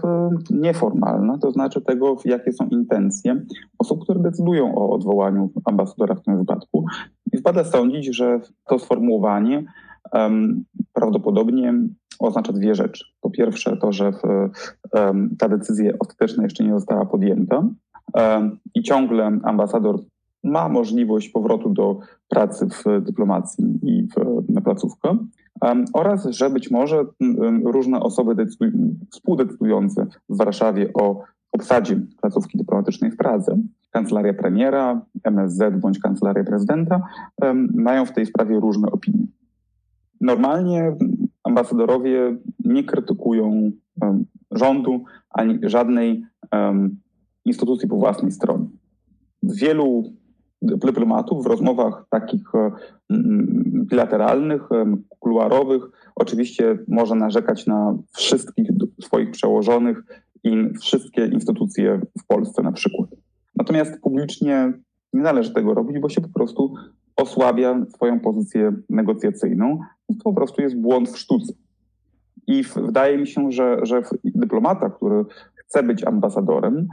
nieformalna, 0.50 1.38
to 1.38 1.50
znaczy 1.50 1.80
tego, 1.80 2.16
jakie 2.24 2.52
są 2.52 2.66
intencje 2.66 3.42
osób, 3.78 4.02
które 4.02 4.20
decydują 4.20 4.74
o 4.74 4.90
odwołaniu 4.90 5.50
ambasadora 5.64 6.14
w 6.14 6.22
tym 6.22 6.38
wypadku. 6.38 6.84
I 7.32 7.38
wpada 7.38 7.64
sądzić, 7.64 8.16
że 8.16 8.40
to 8.66 8.78
sformułowanie 8.78 9.64
um, 10.12 10.64
prawdopodobnie 10.92 11.74
oznacza 12.18 12.52
dwie 12.52 12.74
rzeczy. 12.74 13.04
Po 13.20 13.30
pierwsze, 13.30 13.76
to, 13.76 13.92
że 13.92 14.12
w, 14.12 14.22
um, 14.92 15.36
ta 15.38 15.48
decyzja 15.48 15.92
ostateczna 16.00 16.42
jeszcze 16.42 16.64
nie 16.64 16.72
została 16.72 17.06
podjęta 17.06 17.68
um, 18.14 18.58
i 18.74 18.82
ciągle 18.82 19.38
ambasador 19.42 20.00
ma 20.44 20.68
możliwość 20.68 21.28
powrotu 21.28 21.70
do 21.70 21.98
pracy 22.28 22.66
w 22.68 23.04
dyplomacji 23.04 23.78
i 23.82 24.02
w, 24.02 24.44
na 24.52 24.60
placówkę 24.60 25.18
oraz, 25.92 26.26
że 26.26 26.50
być 26.50 26.70
może 26.70 27.04
różne 27.64 28.00
osoby 28.00 28.46
współdecydujące 29.10 30.06
w 30.28 30.36
Warszawie 30.36 30.90
o 30.94 31.22
obsadzie 31.52 32.00
placówki 32.20 32.58
dyplomatycznej 32.58 33.10
w 33.10 33.16
Pradze, 33.16 33.58
kancelaria 33.90 34.34
premiera, 34.34 35.00
MSZ 35.24 35.80
bądź 35.80 35.98
kancelaria 35.98 36.44
prezydenta, 36.44 37.02
mają 37.74 38.06
w 38.06 38.12
tej 38.12 38.26
sprawie 38.26 38.60
różne 38.60 38.90
opinie. 38.90 39.26
Normalnie 40.20 40.96
ambasadorowie 41.44 42.36
nie 42.64 42.84
krytykują 42.84 43.70
rządu 44.50 45.04
ani 45.30 45.58
żadnej 45.62 46.24
instytucji 47.44 47.88
po 47.88 47.96
własnej 47.96 48.32
stronie. 48.32 48.66
Wielu 49.42 50.12
dyplomatów 50.64 51.44
w 51.44 51.46
rozmowach 51.46 52.06
takich 52.10 52.42
bilateralnych, 53.90 54.62
kuluarowych, 55.18 55.82
oczywiście 56.14 56.78
może 56.88 57.14
narzekać 57.14 57.66
na 57.66 57.96
wszystkich 58.12 58.68
swoich 59.00 59.30
przełożonych 59.30 60.02
i 60.44 60.68
wszystkie 60.80 61.26
instytucje 61.26 62.00
w 62.22 62.26
Polsce 62.26 62.62
na 62.62 62.72
przykład. 62.72 63.10
Natomiast 63.56 64.00
publicznie 64.00 64.72
nie 65.12 65.22
należy 65.22 65.54
tego 65.54 65.74
robić, 65.74 65.98
bo 65.98 66.08
się 66.08 66.20
po 66.20 66.28
prostu 66.28 66.74
osłabia 67.16 67.86
swoją 67.94 68.20
pozycję 68.20 68.72
negocjacyjną. 68.90 69.78
To 70.08 70.24
po 70.24 70.32
prostu 70.32 70.62
jest 70.62 70.80
błąd 70.80 71.08
w 71.08 71.18
sztuce. 71.18 71.52
I 72.46 72.62
wydaje 72.76 73.18
mi 73.18 73.26
się, 73.26 73.52
że, 73.52 73.78
że 73.82 74.02
dyplomata, 74.24 74.90
który 74.90 75.24
chce 75.56 75.82
być 75.82 76.04
ambasadorem, 76.04 76.88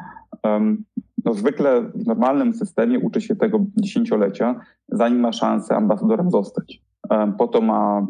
no 1.25 1.33
zwykle 1.33 1.81
w 1.81 2.05
normalnym 2.05 2.53
systemie 2.53 2.99
uczy 2.99 3.21
się 3.21 3.35
tego 3.35 3.65
dziesięciolecia, 3.77 4.61
zanim 4.89 5.19
ma 5.19 5.31
szansę 5.31 5.75
ambasadorem 5.75 6.31
zostać. 6.31 6.81
Po 7.37 7.47
to 7.47 7.61
ma, 7.61 8.07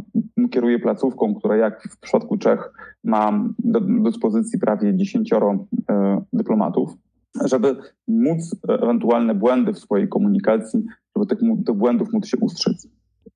kieruje 0.51 0.79
placówką, 0.79 1.35
która 1.35 1.57
jak 1.57 1.83
w 1.83 1.99
przypadku 1.99 2.37
Czech 2.37 2.73
ma 3.03 3.49
do, 3.59 3.81
dyspozycji 3.81 4.59
prawie 4.59 4.95
dziesięcioro 4.95 5.65
e, 5.89 6.21
dyplomatów, 6.33 6.89
żeby 7.45 7.75
móc 8.07 8.55
ewentualne 8.67 9.35
błędy 9.35 9.73
w 9.73 9.79
swojej 9.79 10.09
komunikacji, 10.09 10.83
żeby 11.15 11.27
tych, 11.27 11.39
tych 11.65 11.75
błędów 11.75 12.13
móc 12.13 12.25
się 12.25 12.37
ustrzec. 12.41 12.87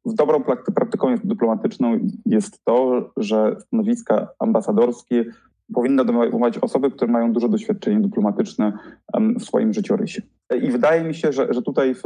W 0.06 0.14
dobrą 0.14 0.44
praktyką 0.76 1.16
dyplomatyczną 1.24 2.00
jest 2.26 2.66
to, 2.66 3.10
że 3.18 3.56
stanowiska 3.60 4.28
ambasadorskie 4.40 5.26
powinno 5.74 6.06
domagać 6.06 6.58
osoby, 6.58 6.92
które 6.92 7.12
mają 7.12 7.34
duże 7.34 7.50
doświadczenie 7.50 8.02
dyplomatyczne 8.02 8.74
w 9.40 9.44
swoim 9.44 9.74
życiorysie. 9.74 10.22
I 10.62 10.72
wydaje 10.72 11.04
mi 11.04 11.14
się, 11.14 11.32
że, 11.32 11.54
że 11.54 11.62
tutaj 11.62 11.96
w, 11.96 12.04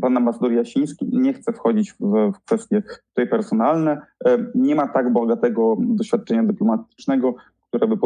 pan 0.00 0.16
ambasador 0.16 0.52
Jasiński 0.52 1.08
nie 1.12 1.32
chce 1.32 1.52
wchodzić 1.52 1.92
w, 1.92 2.32
w 2.32 2.44
kwestie 2.44 2.82
tutaj 3.08 3.28
personalne. 3.30 4.00
Nie 4.54 4.74
ma 4.74 4.88
tak 4.88 5.12
bogatego 5.12 5.76
doświadczenia 5.80 6.44
dyplomatycznego, 6.44 7.34
które 7.68 7.88
by 7.88 7.96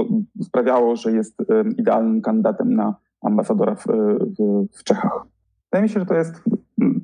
sprawiało, 0.43 0.97
że 0.97 1.13
jest 1.13 1.37
idealnym 1.79 2.23
kandydatem 2.23 2.75
na 2.75 2.95
ambasadora 3.23 3.75
w, 3.75 3.85
w, 3.87 4.67
w 4.79 4.85
Czechach. 4.85 5.23
Wydaje 5.65 5.83
mi 5.83 5.89
się, 5.89 6.01
że 6.01 6.07
to 6.07 6.15
jest 6.15 6.43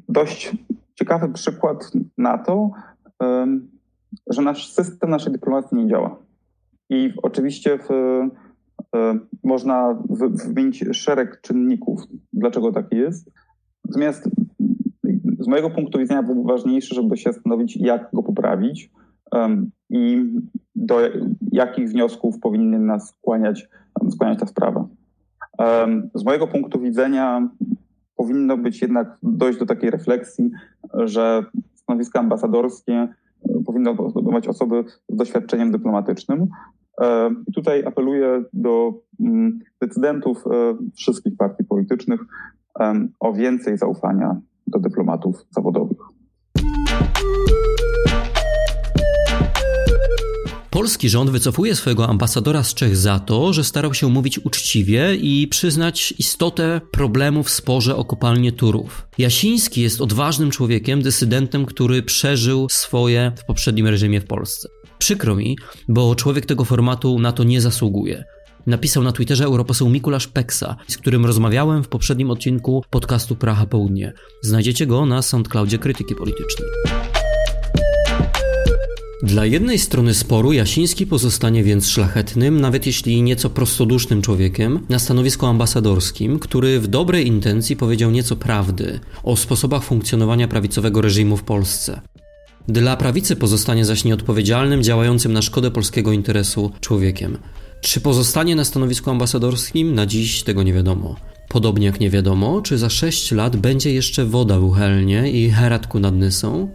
dość 0.09 0.57
ciekawy 0.95 1.29
przykład 1.29 1.91
na 2.19 2.39
to, 2.39 2.71
że 4.31 4.43
nasz 4.43 4.73
system 4.73 5.11
naszej 5.11 5.33
dyplomacji 5.33 5.79
nie 5.79 5.87
działa. 5.87 6.17
I 6.90 7.12
oczywiście 7.23 7.79
w, 7.79 7.90
e, 7.90 9.18
można 9.44 10.03
wymienić 10.31 10.85
szereg 10.92 11.40
czynników, 11.40 12.01
dlaczego 12.33 12.73
tak 12.73 12.92
jest. 12.92 13.31
Natomiast 13.85 14.29
z 15.38 15.49
mojego 15.49 15.70
punktu 15.70 15.99
widzenia 15.99 16.23
było 16.23 16.44
ważniejsze, 16.44 16.94
żeby 16.94 17.16
się 17.16 17.33
zastanowić, 17.33 17.77
jak 17.77 18.09
go 18.12 18.23
poprawić 18.23 18.90
i 19.90 20.25
do 20.77 21.01
jakich 21.53 21.88
wniosków 21.88 22.38
powinny 22.40 22.79
nas 22.79 23.09
skłaniać, 23.09 23.68
skłaniać 24.11 24.40
ta 24.40 24.47
sprawa. 24.47 24.88
Z 26.14 26.25
mojego 26.25 26.47
punktu 26.47 26.81
widzenia 26.81 27.49
powinno 28.16 28.57
być 28.57 28.83
jednak 28.83 29.18
dojść 29.23 29.59
do 29.59 29.66
takiej 29.66 29.90
refleksji, 29.90 30.51
że 30.94 31.44
stanowiska 31.75 32.20
ambasadorskie 32.20 33.09
powinno 33.66 33.90
obejmować 33.90 34.49
osoby 34.49 34.85
z 35.09 35.16
doświadczeniem 35.16 35.73
dyplomatycznym. 35.73 36.49
E, 37.01 37.31
I 37.47 37.53
tutaj 37.53 37.85
apeluję 37.85 38.45
do 38.53 38.93
mm, 39.21 39.59
decydentów 39.81 40.45
e, 40.47 40.77
wszystkich 40.95 41.37
partii 41.37 41.65
politycznych 41.65 42.21
o 43.21 43.33
więcej 43.33 43.79
zaufania 43.79 44.41
do 44.67 44.79
dyplomatów 44.79 45.37
zawodowych. 45.51 45.99
Polski 50.75 51.09
rząd 51.09 51.31
wycofuje 51.31 51.75
swojego 51.75 52.09
ambasadora 52.09 52.63
z 52.63 52.75
Czech 52.75 52.97
za 52.97 53.19
to, 53.19 53.53
że 53.53 53.65
starał 53.65 53.95
się 53.95 54.09
mówić 54.09 54.39
uczciwie 54.39 55.15
i 55.15 55.49
przyznać 55.49 56.15
istotę 56.19 56.81
problemu 56.93 57.43
w 57.43 57.51
sporze 57.51 57.97
o 57.97 58.05
kopalnię 58.05 58.53
Turów. 58.53 59.09
Jasiński 59.19 59.83
jest 59.83 60.01
odważnym 60.01 60.51
człowiekiem, 60.51 61.03
dysydentem, 61.03 61.67
który 61.67 62.03
przeżył 62.03 62.69
swoje 62.71 63.33
w 63.37 63.45
poprzednim 63.45 63.87
reżimie 63.87 64.21
w 64.21 64.27
Polsce. 64.27 64.69
Przykro 65.05 65.37
mi, 65.37 65.59
bo 65.88 66.14
człowiek 66.14 66.47
tego 66.47 66.64
formatu 66.64 67.19
na 67.19 67.33
to 67.33 67.45
nie 67.45 67.61
zasługuje. 67.61 68.25
Napisał 68.67 69.03
na 69.03 69.12
Twitterze 69.12 69.45
europoseł 69.45 69.88
Mikulasz 69.88 70.29
Peksa, 70.29 70.77
z 70.88 70.97
którym 70.97 71.27
rozmawiałem 71.27 71.83
w 71.85 71.88
poprzednim 71.88 72.31
odcinku 72.31 72.85
podcastu 72.90 73.37
Praha 73.37 73.67
Południe. 73.67 74.12
Znajdziecie 74.43 74.87
go 74.87 75.07
na 75.07 75.23
SoundCloudzie 75.23 75.79
Krytyki 75.79 76.14
Politycznej. 76.14 76.69
Dla 79.23 79.47
jednej 79.47 79.79
strony 79.79 80.14
sporu 80.14 80.53
Jasiński 80.53 81.07
pozostanie 81.07 81.62
więc 81.62 81.88
szlachetnym, 81.88 82.61
nawet 82.61 82.87
jeśli 82.87 83.23
nieco 83.23 83.51
prostodusznym 83.51 84.23
człowiekiem, 84.23 84.87
na 84.88 84.99
stanowisku 84.99 85.47
ambasadorskim, 85.47 86.38
który 86.38 86.81
w 86.81 86.87
dobrej 86.87 87.27
intencji 87.27 87.77
powiedział 87.77 88.11
nieco 88.11 88.37
prawdy 88.37 89.01
o 89.23 89.37
sposobach 89.37 89.83
funkcjonowania 89.83 90.49
prawicowego 90.49 91.01
reżimu 91.01 91.37
w 91.37 91.43
Polsce. 91.43 92.01
Dla 92.68 92.96
prawicy 92.96 93.37
pozostanie 93.37 93.85
zaś 93.85 94.05
nieodpowiedzialnym, 94.05 94.83
działającym 94.83 95.33
na 95.33 95.42
szkodę 95.42 95.70
polskiego 95.70 96.12
interesu 96.12 96.70
człowiekiem. 96.81 97.38
Czy 97.81 98.00
pozostanie 98.00 98.57
na 98.57 98.64
stanowisku 98.64 99.11
ambasadorskim? 99.11 99.94
Na 99.94 100.07
dziś 100.07 100.42
tego 100.42 100.62
nie 100.62 100.72
wiadomo. 100.72 101.16
Podobnie 101.48 101.87
jak 101.87 102.00
nie 102.00 102.11
wiadomo, 102.11 102.62
czy 102.62 102.79
za 102.79 102.90
6 102.90 103.33
lat 103.33 103.57
będzie 103.57 103.92
jeszcze 103.92 104.24
woda 104.24 104.59
w 104.59 104.64
Uchelnie 104.64 105.31
i 105.31 105.50
Heratku 105.50 106.00
nad 106.00 106.14
Nysą, 106.14 106.68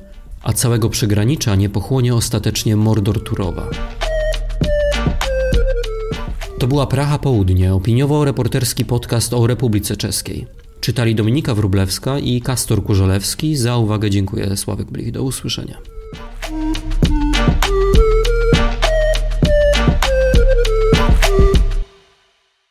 a 0.43 0.53
całego 0.53 0.89
przygranicza 0.89 1.55
nie 1.55 1.69
pochłonie 1.69 2.15
ostatecznie 2.15 2.75
Mordor 2.75 3.23
Turowa. 3.23 3.69
To 6.59 6.67
była 6.67 6.87
Praha 6.87 7.19
Południe, 7.19 7.73
opiniowo-reporterski 7.73 8.85
podcast 8.85 9.33
o 9.33 9.47
Republice 9.47 9.97
Czeskiej. 9.97 10.47
Czytali 10.81 11.15
Dominika 11.15 11.55
Wrublewska 11.55 12.19
i 12.19 12.41
Kastor 12.41 12.83
Kurzolewski. 12.83 13.55
Za 13.55 13.77
uwagę 13.77 14.09
dziękuję 14.09 14.57
Sławek 14.57 14.91
Blich. 14.91 15.11
Do 15.11 15.23
usłyszenia. 15.23 15.98